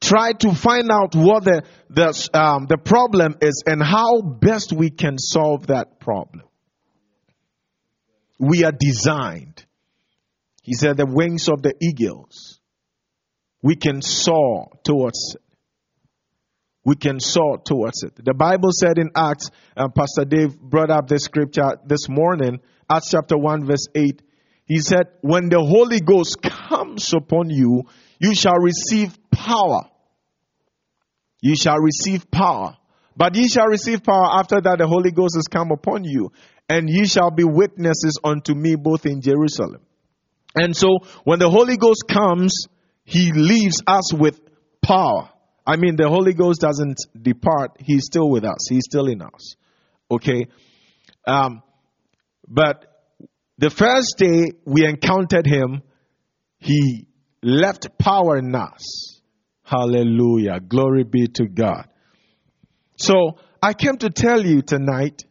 Try 0.00 0.32
to 0.32 0.52
find 0.52 0.90
out 0.90 1.14
what 1.14 1.44
the, 1.44 1.62
the, 1.90 2.28
um, 2.34 2.66
the 2.66 2.78
problem 2.78 3.36
is 3.40 3.62
and 3.66 3.80
how 3.80 4.22
best 4.22 4.72
we 4.72 4.90
can 4.90 5.16
solve 5.16 5.68
that 5.68 6.00
problem. 6.00 6.42
We 8.40 8.64
are 8.64 8.72
designed. 8.72 9.64
He 10.62 10.72
said 10.74 10.96
the 10.96 11.06
wings 11.06 11.48
of 11.48 11.62
the 11.62 11.74
eagles 11.80 12.60
we 13.62 13.76
can 13.76 14.02
soar 14.02 14.70
towards 14.84 15.36
it. 15.36 15.42
We 16.84 16.96
can 16.96 17.20
soar 17.20 17.58
towards 17.58 18.02
it. 18.02 18.14
The 18.16 18.32
Bible 18.32 18.70
said 18.72 18.96
in 18.96 19.10
Acts, 19.14 19.50
and 19.76 19.94
Pastor 19.94 20.24
Dave 20.24 20.58
brought 20.58 20.90
up 20.90 21.08
this 21.08 21.24
scripture 21.24 21.76
this 21.84 22.08
morning, 22.08 22.60
Acts 22.90 23.10
chapter 23.10 23.36
1 23.36 23.66
verse 23.66 23.86
8. 23.94 24.22
He 24.64 24.78
said, 24.78 25.08
when 25.20 25.48
the 25.50 25.60
Holy 25.60 26.00
Ghost 26.00 26.40
comes 26.42 27.12
upon 27.12 27.50
you, 27.50 27.82
you 28.18 28.34
shall 28.34 28.56
receive 28.56 29.16
power. 29.30 29.82
You 31.42 31.54
shall 31.56 31.78
receive 31.78 32.30
power. 32.30 32.76
But 33.16 33.34
ye 33.34 33.48
shall 33.48 33.66
receive 33.66 34.02
power 34.02 34.28
after 34.38 34.60
that 34.60 34.78
the 34.78 34.86
Holy 34.86 35.10
Ghost 35.10 35.34
has 35.36 35.48
come 35.48 35.72
upon 35.72 36.04
you. 36.04 36.32
And 36.70 36.88
ye 36.88 37.04
shall 37.04 37.32
be 37.32 37.42
witnesses 37.42 38.16
unto 38.22 38.54
me 38.54 38.76
both 38.76 39.04
in 39.04 39.20
Jerusalem. 39.20 39.82
And 40.54 40.76
so 40.76 41.00
when 41.24 41.40
the 41.40 41.50
Holy 41.50 41.76
Ghost 41.76 42.04
comes, 42.08 42.54
he 43.02 43.32
leaves 43.32 43.82
us 43.88 44.14
with 44.14 44.40
power. 44.80 45.30
I 45.66 45.76
mean, 45.76 45.96
the 45.96 46.08
Holy 46.08 46.32
Ghost 46.32 46.60
doesn't 46.60 46.98
depart. 47.20 47.72
He's 47.80 48.04
still 48.04 48.30
with 48.30 48.44
us. 48.44 48.68
He's 48.68 48.84
still 48.88 49.08
in 49.08 49.20
us. 49.20 49.56
Okay. 50.12 50.46
Um, 51.26 51.64
but 52.46 52.86
the 53.58 53.70
first 53.70 54.14
day 54.16 54.52
we 54.64 54.86
encountered 54.86 55.48
him, 55.48 55.82
he 56.58 57.08
left 57.42 57.98
power 57.98 58.36
in 58.36 58.54
us. 58.54 59.20
Hallelujah. 59.64 60.60
Glory 60.60 61.02
be 61.02 61.26
to 61.34 61.46
God. 61.46 61.88
So 62.96 63.38
I 63.60 63.72
came 63.72 63.96
to 63.98 64.10
tell 64.10 64.44
you 64.46 64.62
tonight, 64.62 65.24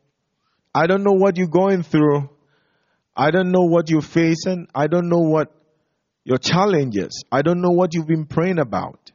I 0.74 0.88
don't 0.88 1.04
know 1.04 1.14
what 1.14 1.38
you're 1.38 1.48
going 1.48 1.84
through. 1.84 2.30
I 3.16 3.32
don't 3.32 3.52
know 3.52 3.66
what 3.66 3.90
you're 3.90 4.02
facing. 4.02 4.68
I 4.74 4.88
don't 4.88 5.10
know 5.10 5.20
what 5.20 5.52
your 6.24 6.38
challenges. 6.38 7.24
I 7.32 7.42
don't 7.42 7.62
know 7.62 7.72
what 7.72 7.94
you've 7.94 8.08
been 8.08 8.26
praying 8.26 8.60
about. 8.60 9.12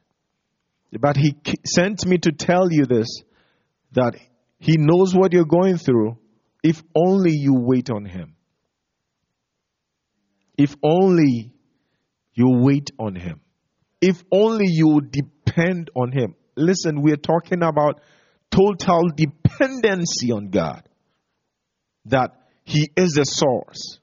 But 0.92 1.16
He 1.16 1.36
sent 1.64 2.04
me 2.06 2.18
to 2.18 2.32
tell 2.32 2.70
you 2.70 2.86
this 2.86 3.22
that 3.92 4.14
He 4.58 4.76
knows 4.76 5.14
what 5.14 5.32
you're 5.32 5.44
going 5.44 5.78
through 5.78 6.18
if 6.62 6.82
only 6.94 7.32
you 7.32 7.54
wait 7.54 7.90
on 7.90 8.04
Him. 8.04 8.34
If 10.56 10.74
only 10.82 11.52
you 12.32 12.46
wait 12.62 12.90
on 12.98 13.14
Him. 13.14 13.40
If 14.00 14.22
only 14.30 14.66
you 14.68 15.00
depend 15.00 15.90
on 15.94 16.12
Him. 16.12 16.34
Listen, 16.56 17.02
we're 17.02 17.16
talking 17.16 17.62
about 17.62 18.00
total 18.50 19.08
dependency 19.14 20.30
on 20.32 20.50
God. 20.50 20.88
That 22.06 22.30
He 22.64 22.90
is 22.96 23.12
the 23.12 23.24
source. 23.24 23.98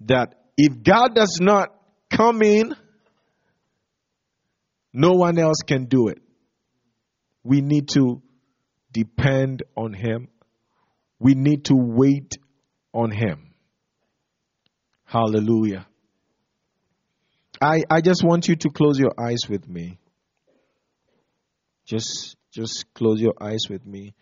That 0.00 0.34
if 0.56 0.82
God 0.82 1.14
does 1.14 1.38
not 1.40 1.74
come 2.10 2.42
in, 2.42 2.74
no 4.92 5.12
one 5.12 5.38
else 5.38 5.58
can 5.66 5.84
do 5.86 6.08
it. 6.08 6.20
We 7.44 7.60
need 7.60 7.88
to 7.94 8.22
depend 8.92 9.62
on 9.76 9.92
Him. 9.92 10.28
We 11.18 11.34
need 11.34 11.66
to 11.66 11.74
wait 11.74 12.36
on 12.92 13.10
Him. 13.10 13.54
Hallelujah. 15.04 15.86
I, 17.60 17.82
I 17.90 18.00
just 18.00 18.22
want 18.22 18.46
you 18.46 18.56
to 18.56 18.68
close 18.70 18.98
your 18.98 19.12
eyes 19.18 19.48
with 19.48 19.68
me. 19.68 19.98
Just 21.86 22.36
just 22.52 22.86
close 22.94 23.20
your 23.20 23.34
eyes 23.40 23.62
with 23.70 23.86
me. 23.86 24.14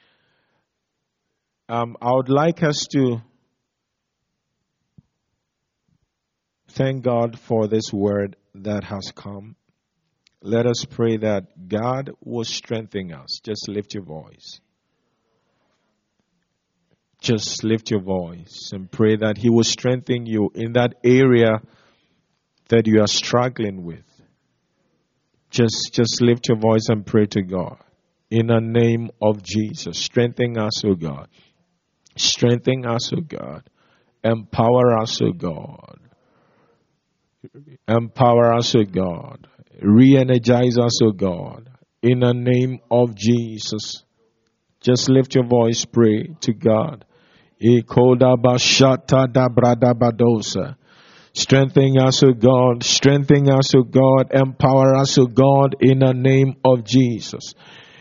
Um, 1.69 1.97
I 2.01 2.13
would 2.13 2.29
like 2.29 2.63
us 2.63 2.87
to 2.93 3.21
thank 6.71 7.03
God 7.03 7.39
for 7.41 7.67
this 7.67 7.93
word 7.93 8.37
that 8.55 8.85
has 8.85 9.11
come. 9.17 9.57
Let 10.41 10.67
us 10.67 10.85
pray 10.89 11.17
that 11.17 11.69
God 11.69 12.13
will 12.21 12.45
strengthen 12.45 13.13
us. 13.13 13.41
Just 13.43 13.69
lift 13.69 13.95
your 13.95 14.05
voice. 14.05 14.61
Just 17.21 17.65
lift 17.65 17.91
your 17.91 18.03
voice 18.03 18.71
and 18.73 18.89
pray 18.89 19.17
that 19.17 19.37
He 19.37 19.51
will 19.51 19.65
strengthen 19.65 20.25
you 20.25 20.51
in 20.55 20.75
that 20.75 20.95
area 21.03 21.61
that 22.69 22.87
you 22.87 23.01
are 23.01 23.09
struggling 23.09 23.83
with. 23.83 24.05
Just, 25.51 25.91
just 25.93 26.21
lift 26.21 26.47
your 26.49 26.59
voice 26.59 26.87
and 26.89 27.05
pray 27.05 27.27
to 27.27 27.43
God. 27.43 27.79
In 28.31 28.49
the 28.49 28.61
name 28.61 29.11
of 29.21 29.43
Jesus, 29.43 29.99
strengthen 29.99 30.59
us, 30.59 30.85
O 30.85 30.95
God. 30.95 31.29
Strengthen 32.17 32.87
us, 32.87 33.13
O 33.13 33.21
God. 33.21 33.69
Empower 34.25 34.99
us, 34.99 35.21
O 35.23 35.33
God. 35.33 35.99
Empower 37.87 38.55
us, 38.55 38.75
O 38.75 38.83
God. 38.85 39.47
Re 39.81 40.17
energize 40.17 40.79
us, 40.79 41.01
O 41.03 41.13
God. 41.13 41.71
In 42.03 42.21
the 42.21 42.33
name 42.33 42.81
of 42.91 43.15
Jesus. 43.15 44.03
Just 44.81 45.09
lift 45.09 45.35
your 45.35 45.45
voice, 45.47 45.85
pray 45.85 46.29
to 46.41 46.53
God. 46.53 47.05
Strengthen 51.33 51.99
us, 51.99 52.23
O 52.23 52.33
God. 52.33 52.83
Strengthen 52.83 53.51
us, 53.51 53.75
O 53.75 53.83
God. 53.83 54.31
Empower 54.33 54.95
us, 54.97 55.19
O 55.19 55.27
God, 55.27 55.77
in 55.81 55.99
the 56.01 56.13
name 56.13 56.57
of 56.65 56.85
Jesus. 56.85 57.55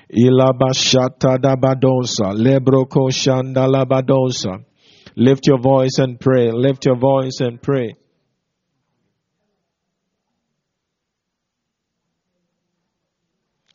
Ilabashata 0.10 1.38
dabadosa. 1.38 2.34
Lebroko 2.34 3.10
shandalabadosa. 3.10 4.63
Lift 5.15 5.48
your 5.48 5.60
voice 5.60 5.98
and 5.98 6.20
pray. 6.20 6.52
Lift 6.52 6.86
your 6.86 6.98
voice 6.98 7.39
and 7.39 7.62
pray. 7.62 7.96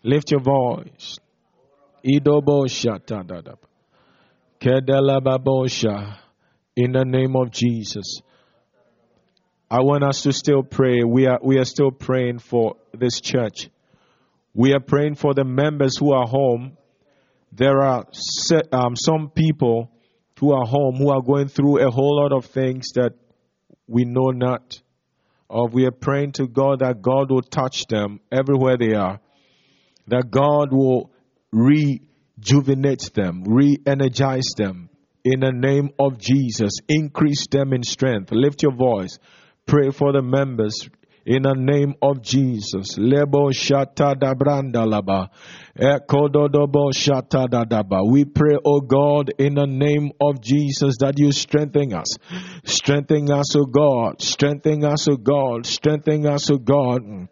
Lift 0.03 0.31
your 0.31 0.40
voice. 0.40 1.19
Idobosha 2.05 3.01
tadadab. 3.01 3.59
Kedelababosha. 4.61 6.16
In 6.77 6.93
the 6.93 7.05
name 7.05 7.37
of 7.37 7.51
Jesus. 7.51 8.23
I 9.71 9.81
want 9.81 10.05
us 10.05 10.23
to 10.23 10.33
still 10.33 10.62
pray. 10.62 11.05
We 11.05 11.27
are, 11.27 11.38
we 11.43 11.59
are 11.59 11.64
still 11.64 11.90
praying 11.90 12.38
for 12.38 12.77
this 12.93 13.21
church. 13.21 13.69
We 14.61 14.75
are 14.75 14.81
praying 14.81 15.14
for 15.14 15.33
the 15.33 15.42
members 15.42 15.96
who 15.96 16.12
are 16.12 16.27
home. 16.27 16.77
There 17.51 17.81
are 17.81 18.05
um, 18.73 18.94
some 18.94 19.31
people 19.35 19.90
who 20.38 20.53
are 20.53 20.66
home 20.66 20.96
who 20.96 21.09
are 21.09 21.23
going 21.23 21.49
through 21.49 21.79
a 21.79 21.90
whole 21.90 22.20
lot 22.20 22.37
of 22.37 22.44
things 22.44 22.88
that 22.94 23.14
we 23.87 24.05
know 24.05 24.33
not 24.33 24.83
of. 25.49 25.73
We 25.73 25.87
are 25.87 25.90
praying 25.90 26.33
to 26.33 26.46
God 26.46 26.81
that 26.81 27.01
God 27.01 27.31
will 27.31 27.40
touch 27.40 27.87
them 27.87 28.20
everywhere 28.31 28.77
they 28.77 28.92
are, 28.92 29.18
that 30.09 30.31
God 30.31 30.75
will 30.75 31.11
rejuvenate 31.53 33.14
them, 33.14 33.44
re 33.46 33.79
energize 33.87 34.53
them 34.59 34.90
in 35.25 35.40
the 35.40 35.53
name 35.53 35.88
of 35.99 36.18
Jesus. 36.18 36.73
Increase 36.87 37.46
them 37.51 37.73
in 37.73 37.83
strength. 37.83 38.31
Lift 38.31 38.62
your 38.62 38.77
voice. 38.77 39.18
Pray 39.64 39.88
for 39.88 40.12
the 40.12 40.20
members 40.20 40.87
in 41.26 41.42
the 41.42 41.54
name 41.54 41.94
of 42.02 42.22
Jesus. 42.22 42.96
Lebo. 42.98 43.50
We 48.11 48.24
pray, 48.24 48.56
O 48.64 48.80
God, 48.80 49.30
in 49.38 49.54
the 49.54 49.66
name 49.66 50.12
of 50.20 50.40
Jesus 50.40 50.96
that 51.00 51.14
you 51.18 51.33
strengthen 51.33 51.94
us. 51.94 52.16
Strengthen 52.64 53.30
us, 53.30 53.56
O 53.56 53.64
God. 53.64 54.20
Strengthen 54.20 54.85
us, 54.85 55.09
O 55.09 55.16
God. 55.16 55.66
Strengthen 55.66 56.26
us, 56.26 56.50
O 56.50 56.59
God. 56.59 57.28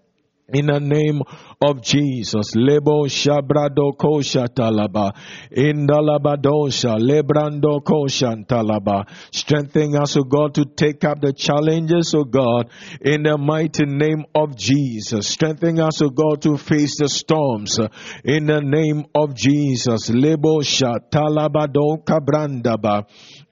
In 0.50 0.64
the 0.64 0.80
name 0.80 1.20
of 1.60 1.82
Jesus, 1.82 2.56
Lebo 2.56 3.04
Shabrado 3.04 3.94
Koshatalaba, 3.94 5.12
Indalabadosha, 5.54 6.96
Lebrando 6.98 7.82
Koshantalaba, 7.82 9.06
strengthen 9.30 9.94
us, 9.94 10.16
O 10.16 10.22
God, 10.22 10.54
to 10.54 10.64
take 10.64 11.04
up 11.04 11.20
the 11.20 11.34
challenges, 11.34 12.14
O 12.16 12.24
God, 12.24 12.70
in 13.02 13.24
the 13.24 13.36
mighty 13.36 13.84
name 13.84 14.24
of 14.34 14.56
Jesus. 14.56 15.28
Strengthen 15.28 15.80
us, 15.80 16.00
O 16.00 16.08
God, 16.08 16.40
to 16.40 16.56
face 16.56 16.96
the 16.98 17.10
storms, 17.10 17.78
in 18.24 18.46
the 18.46 18.62
name 18.62 19.04
of 19.14 19.34
Jesus. 19.34 20.08
Lebo 20.08 20.60
Shatalabado 20.60 22.02
Kabrandaba, 22.02 23.04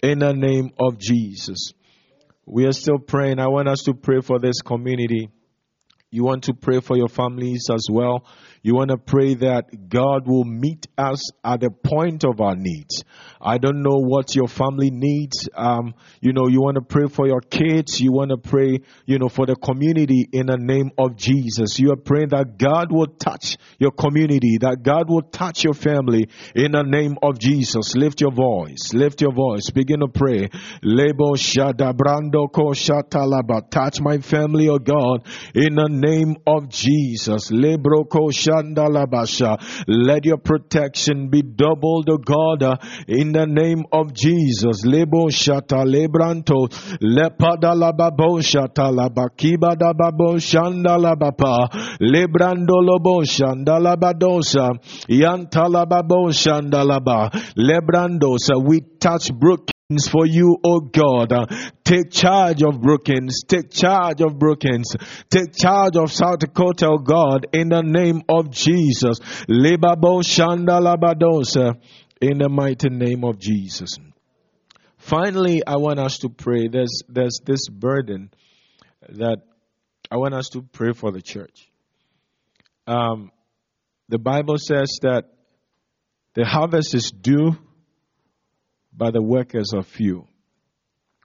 in 0.03 0.21
the 0.21 0.33
name 0.33 0.71
of 0.81 0.97
Jesus. 0.99 1.75
We 2.47 2.65
are 2.65 2.73
still 2.73 3.01
praying. 3.01 3.39
I 3.39 3.49
want 3.49 3.69
us 3.69 3.83
to 3.83 3.93
pray 3.93 4.23
for 4.23 4.39
this 4.39 4.63
community. 4.63 5.29
You 6.11 6.25
want 6.25 6.45
to 6.45 6.55
pray 6.55 6.81
for 6.81 6.97
your 6.97 7.09
families 7.09 7.65
as 7.71 7.87
well. 7.91 8.25
You 8.67 8.75
want 8.75 8.91
to 8.91 8.97
pray 8.99 9.35
that 9.35 9.89
God 9.89 10.27
will 10.27 10.43
meet 10.43 10.89
us 10.99 11.23
at 11.45 11.61
the 11.61 11.71
point 11.71 12.25
of 12.25 12.41
our 12.41 12.57
needs. 12.57 13.05
I 13.41 13.59
don't 13.59 13.81
know 13.81 13.99
what 13.99 14.35
your 14.35 14.49
family 14.49 14.91
needs. 14.91 15.49
Um, 15.55 15.95
you 16.21 16.33
know, 16.33 16.49
you 16.49 16.63
want 16.63 16.75
to 16.75 16.81
pray 16.81 17.07
for 17.07 17.29
your 17.29 17.41
kids. 17.41 18.01
You 18.01 18.11
want 18.11 18.31
to 18.31 18.39
pray, 18.39 18.81
you 19.05 19.21
know, 19.21 19.29
for 19.29 19.47
the 19.47 19.55
community 19.55 20.29
in 20.33 20.47
the 20.47 20.57
name 20.57 20.91
of 20.99 21.15
Jesus. 21.15 21.79
You 21.79 21.93
are 21.93 21.97
praying 21.97 22.31
that 22.31 22.59
God 22.59 22.91
will 22.91 23.07
touch 23.07 23.57
your 23.79 23.93
community, 23.93 24.59
that 24.61 24.83
God 24.83 25.09
will 25.09 25.23
touch 25.23 25.63
your 25.63 25.75
family 25.75 26.29
in 26.57 26.73
the 26.73 26.83
name 26.83 27.19
of 27.23 27.39
Jesus. 27.39 27.95
Lift 27.95 28.21
your 28.21 28.33
voice. 28.33 28.93
Lift 28.93 29.21
your 29.21 29.33
voice. 29.33 29.71
Begin 29.71 30.01
to 30.01 30.09
pray. 30.09 30.51
Lebo 30.83 31.37
shadabrando 31.37 32.51
ko 32.53 32.75
shatalaba. 32.75 33.71
Touch 33.71 34.01
my 34.01 34.19
family, 34.19 34.69
oh 34.69 34.81
God, 34.81 35.25
in 35.55 35.77
the 35.77 35.89
name 35.89 36.35
of 36.49 36.69
Jesus. 36.69 37.53
Lebro 37.53 38.11
ko 38.11 38.31
let 39.87 40.25
your 40.25 40.39
protection 40.39 41.29
be 41.29 41.43
doubled, 41.43 42.09
O 42.11 42.19
God, 42.19 42.63
uh, 42.63 42.77
in 43.09 43.33
the 43.33 43.47
name 43.47 43.85
of 43.93 44.13
Jesus. 44.13 44.85
Lebo 44.85 45.29
shata 45.29 45.85
lebranto 45.85 46.69
lepada 47.01 47.75
lababo 47.75 48.41
shata 48.41 48.91
labakiba 48.91 49.77
dababo 49.77 50.39
shanda 50.39 50.97
labapa 50.99 51.69
lebrando 52.01 52.81
lobo 52.83 53.23
shanda 53.23 53.79
labadosa 53.79 54.79
yanta 55.09 55.69
lababo 55.69 56.31
shanda 56.33 56.85
laba 56.85 57.31
lebrandosa. 57.57 58.63
We 58.63 58.81
touch 59.01 59.33
brook 59.33 59.71
for 60.11 60.27
you, 60.27 60.59
oh 60.65 60.81
God. 60.81 61.33
Take 61.85 62.11
charge 62.11 62.63
of 62.65 62.81
Brookings. 62.81 63.43
Take 63.47 63.71
charge 63.71 64.21
of 64.21 64.37
Brookings. 64.37 64.97
Take 65.31 65.55
charge 65.55 65.97
of 65.97 66.11
South 66.11 66.41
Dakota, 66.41 66.89
oh 66.89 66.99
God, 66.99 67.47
in 67.53 67.69
the 67.69 67.83
name 67.83 68.23
of 68.29 68.51
Jesus. 68.51 69.21
In 72.19 72.39
the 72.39 72.49
mighty 72.51 72.89
name 72.89 73.25
of 73.25 73.39
Jesus. 73.39 73.99
Finally, 74.99 75.63
I 75.65 75.77
want 75.77 76.01
us 76.01 76.19
to 76.19 76.31
pray. 76.31 76.67
There's, 76.67 77.03
there's 77.09 77.39
this 77.45 77.69
burden 77.69 78.33
that 79.09 79.43
I 80.11 80.17
want 80.17 80.35
us 80.35 80.49
to 80.49 80.63
pray 80.63 80.95
for 80.95 81.13
the 81.13 81.23
church. 81.23 81.71
Um, 82.89 83.31
the 84.09 84.19
Bible 84.19 84.57
says 84.59 84.99
that 85.03 85.27
the 86.35 86.45
harvest 86.45 86.93
is 86.95 87.13
due 87.13 87.57
but 88.97 89.13
the 89.13 89.23
workers 89.23 89.73
of 89.75 89.87
few. 89.87 90.27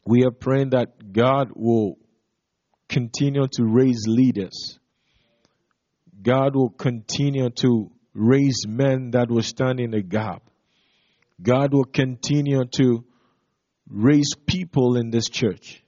We 0.05 0.25
are 0.25 0.31
praying 0.31 0.71
that 0.71 1.13
God 1.13 1.51
will 1.55 1.97
continue 2.89 3.47
to 3.53 3.63
raise 3.63 4.05
leaders. 4.07 4.77
God 6.21 6.55
will 6.55 6.69
continue 6.69 7.49
to 7.49 7.91
raise 8.13 8.65
men 8.67 9.11
that 9.11 9.29
will 9.29 9.43
stand 9.43 9.79
in 9.79 9.91
the 9.91 10.01
gap. 10.01 10.43
God 11.41 11.73
will 11.73 11.85
continue 11.85 12.65
to 12.75 13.05
raise 13.89 14.33
people 14.45 14.97
in 14.97 15.09
this 15.09 15.29
church. 15.29 15.81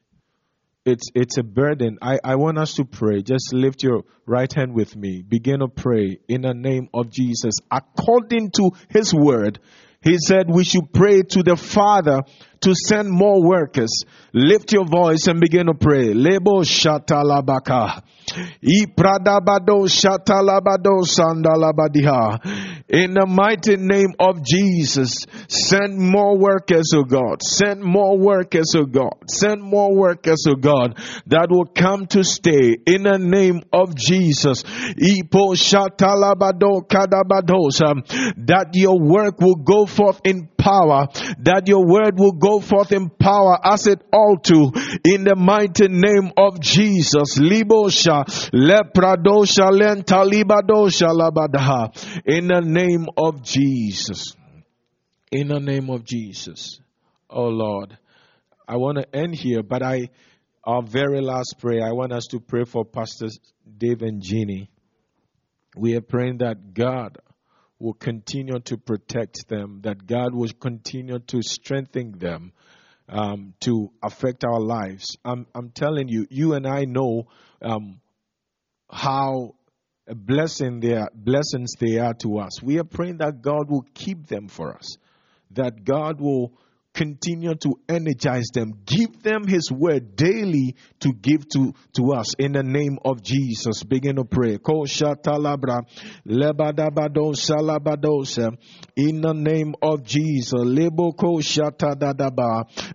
It's, 0.85 1.09
it's 1.15 1.37
a 1.37 1.43
burden. 1.43 1.97
I, 2.01 2.19
I 2.23 2.35
want 2.35 2.57
us 2.57 2.73
to 2.75 2.83
pray. 2.83 3.21
Just 3.21 3.53
lift 3.53 3.83
your 3.83 4.03
right 4.25 4.51
hand 4.51 4.73
with 4.73 4.95
me. 4.95 5.21
Begin 5.21 5.59
to 5.59 5.69
pray 5.69 6.17
in 6.27 6.41
the 6.41 6.53
name 6.53 6.89
of 6.93 7.09
Jesus. 7.09 7.55
According 7.71 8.51
to 8.57 8.71
His 8.89 9.13
word, 9.13 9.59
he 10.03 10.17
said 10.17 10.49
we 10.49 10.63
should 10.63 10.91
pray 10.93 11.23
to 11.23 11.43
the 11.43 11.55
Father 11.55 12.21
to 12.63 12.73
send 12.75 13.09
more 13.09 13.41
workers. 13.43 14.03
Lift 14.33 14.73
your 14.73 14.85
voice 14.85 15.27
and 15.27 15.39
begin 15.39 15.67
to 15.67 15.73
pray. 15.73 16.13
Lebo 16.13 16.63
shatalabaka. 16.63 18.01
In 18.65 18.87
the 23.13 23.25
mighty 23.27 23.75
name 23.75 24.13
of 24.19 24.43
Jesus, 24.43 25.27
send 25.47 25.99
more 25.99 26.37
workers, 26.37 26.93
O 26.95 27.03
God. 27.03 27.43
Send 27.43 27.83
more 27.83 28.17
workers, 28.17 28.73
O 28.75 28.85
God. 28.85 29.13
Send 29.27 29.61
more 29.61 29.93
workers, 29.95 30.45
O 30.47 30.55
God, 30.55 30.97
that 31.27 31.51
will 31.51 31.65
come 31.65 32.07
to 32.07 32.23
stay. 32.23 32.77
In 32.87 33.03
the 33.03 33.19
name 33.19 33.61
of 33.71 33.93
Jesus. 33.95 34.63
That 38.37 38.69
your 38.73 38.99
work 38.99 39.39
will 39.41 39.55
go 39.55 39.85
forth 39.85 40.21
in 40.23 40.47
power, 40.63 41.07
that 41.39 41.67
your 41.67 41.85
word 41.85 42.17
will 42.17 42.31
go 42.31 42.61
forth 42.61 42.93
in 42.93 43.09
power 43.09 43.59
as 43.63 43.85
it 43.85 44.01
ought 44.13 44.45
to, 44.45 44.71
in 45.03 45.25
the 45.25 45.35
mighty 45.35 45.89
name 45.89 46.31
of 46.37 46.61
Jesus. 46.61 47.37
Libosha, 47.37 48.23
lepradosha, 48.53 49.69
lentalibadosha, 49.69 51.11
labadaha. 51.11 51.91
In 52.25 52.47
the 52.47 52.61
name 52.61 53.07
of 53.17 53.43
Jesus. 53.43 54.35
In 55.31 55.49
the 55.49 55.59
name 55.59 55.89
of 55.89 56.05
Jesus. 56.05 56.79
Oh 57.29 57.47
Lord. 57.47 57.97
I 58.65 58.77
want 58.77 58.97
to 58.99 59.15
end 59.15 59.35
here, 59.35 59.61
but 59.61 59.83
I, 59.83 60.09
our 60.63 60.81
very 60.81 61.19
last 61.19 61.55
prayer, 61.59 61.85
I 61.85 61.91
want 61.91 62.13
us 62.13 62.27
to 62.27 62.39
pray 62.39 62.63
for 62.63 62.85
Pastors 62.85 63.37
Dave 63.77 64.01
and 64.01 64.21
Jeannie. 64.21 64.69
We 65.75 65.95
are 65.97 66.01
praying 66.01 66.37
that 66.37 66.73
God 66.73 67.17
will 67.83 67.93
continue 67.93 68.59
to 68.59 68.77
protect 68.77 69.49
them, 69.49 69.81
that 69.83 70.07
God 70.07 70.33
will 70.33 70.49
continue 70.57 71.19
to 71.19 71.41
strengthen 71.41 72.17
them 72.17 72.53
um, 73.09 73.53
to 73.59 73.91
affect 74.01 74.45
our 74.45 74.61
lives. 74.61 75.17
I'm, 75.25 75.45
I'm 75.53 75.69
telling 75.69 76.07
you, 76.07 76.25
you 76.29 76.53
and 76.53 76.65
I 76.65 76.85
know 76.85 77.27
um, 77.61 77.99
how 78.89 79.55
a 80.07 80.15
blessing 80.15 80.79
they 80.79 80.93
are, 80.93 81.09
blessings 81.13 81.73
they 81.77 81.97
are 81.97 82.13
to 82.21 82.39
us. 82.39 82.63
We 82.63 82.79
are 82.79 82.85
praying 82.85 83.17
that 83.17 83.41
God 83.41 83.69
will 83.69 83.85
keep 83.93 84.27
them 84.27 84.47
for 84.47 84.73
us, 84.73 84.95
that 85.51 85.83
God 85.83 86.21
will 86.21 86.53
continue 86.93 87.55
to 87.55 87.79
energize 87.89 88.49
them. 88.53 88.73
Give 88.85 89.21
them 89.23 89.47
His 89.47 89.71
word 89.71 90.15
daily 90.15 90.75
to 90.99 91.11
give 91.11 91.47
to, 91.49 91.73
to 91.95 92.13
us 92.13 92.35
in 92.37 92.53
the 92.53 92.63
name 92.63 92.99
of 93.03 93.23
Jesus. 93.23 93.83
Begin 93.83 94.17
to 94.17 94.23
pray. 94.23 94.59
In 98.95 99.21
the 99.21 99.33
name 99.33 99.75
of 99.81 100.03
Jesus. 100.03 100.51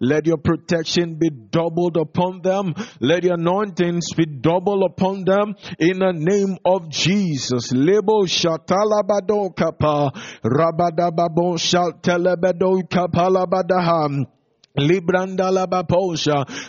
Let 0.01 0.27
your 0.27 0.39
protection 0.39 1.15
be 1.19 1.31
doubled 1.31 1.97
upon 1.97 2.43
them. 2.43 2.75
Let 3.01 3.25
your 3.25 3.35
anointings 3.35 4.13
be 4.15 4.27
doubled 4.27 4.85
upon 4.85 5.25
them 5.25 5.55
in 5.79 5.99
the 5.99 6.13
name 6.15 6.57
of 6.65 6.89
Jesus. 6.91 7.73
Lebo 7.73 8.27
shatalabado 8.27 9.55
kapa 9.57 10.13
rabadababo 10.45 11.59
shatelebedo 11.59 12.83
kapalabadaha 12.89 13.88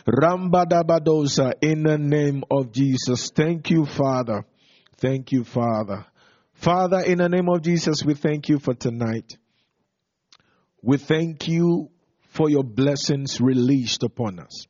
Rambadabadosa, 0.08 1.54
in 1.62 1.84
the 1.84 1.98
name 1.98 2.44
of 2.50 2.72
Jesus. 2.72 3.30
Thank 3.36 3.70
you, 3.70 3.86
Father. 3.86 4.46
Thank 4.98 5.34
you, 5.34 5.44
Father. 5.44 6.06
Father, 6.54 7.02
in 7.02 7.18
the 7.18 7.28
name 7.28 7.50
of 7.50 7.62
Jesus, 7.62 8.04
we 8.06 8.14
thank 8.14 8.48
you 8.48 8.60
for 8.60 8.74
tonight. 8.74 9.38
We 10.82 10.98
thank 10.98 11.48
you 11.50 11.90
for 12.30 12.50
your 12.50 12.64
blessings 12.64 13.42
released 13.42 14.04
upon 14.04 14.40
us. 14.40 14.68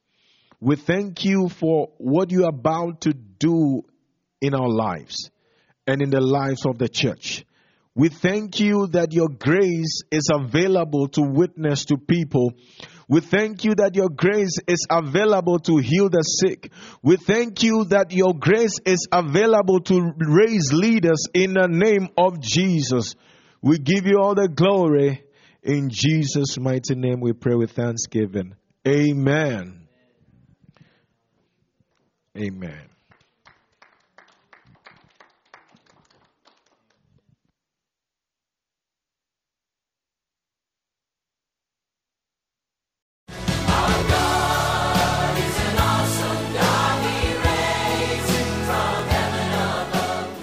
We 0.60 0.76
thank 0.76 1.24
you 1.24 1.50
for 1.50 1.90
what 1.98 2.32
you 2.32 2.46
are 2.46 2.50
about 2.50 3.02
to 3.02 3.14
do 3.14 3.84
in 4.42 4.56
our 4.56 4.70
lives 4.70 5.30
and 5.86 6.02
in 6.02 6.10
the 6.10 6.22
lives 6.22 6.66
of 6.66 6.80
the 6.80 6.90
church. 6.90 7.46
We 8.00 8.08
thank 8.08 8.62
you 8.62 8.88
that 8.94 9.12
your 9.12 9.28
grace 9.28 10.04
is 10.10 10.30
available 10.32 11.10
to 11.10 11.22
witness 11.22 11.84
to 11.88 11.98
people. 11.98 12.54
We 13.10 13.20
thank 13.20 13.66
you 13.66 13.76
that 13.76 13.94
your 13.94 14.08
grace 14.08 14.58
is 14.70 14.88
available 14.90 15.60
to 15.60 15.76
heal 15.80 16.08
the 16.08 16.22
sick. 16.22 16.72
We 17.04 17.18
thank 17.18 17.62
you 17.62 17.84
that 17.90 18.14
your 18.14 18.34
grace 18.34 18.80
is 18.86 19.06
available 19.12 19.82
to 19.82 20.14
raise 20.18 20.72
leaders 20.72 21.26
in 21.34 21.52
the 21.56 21.68
name 21.68 22.08
of 22.18 22.40
Jesus. 22.40 23.16
We 23.62 23.80
give 23.80 24.06
you 24.06 24.20
all 24.22 24.34
the 24.34 24.48
glory. 24.48 25.22
In 25.62 25.90
Jesus' 25.90 26.58
mighty 26.58 26.96
name, 26.96 27.20
we 27.20 27.34
pray 27.34 27.56
with 27.56 27.72
thanksgiving. 27.72 28.56
Amen. 28.88 29.90
Amen. 32.38 32.90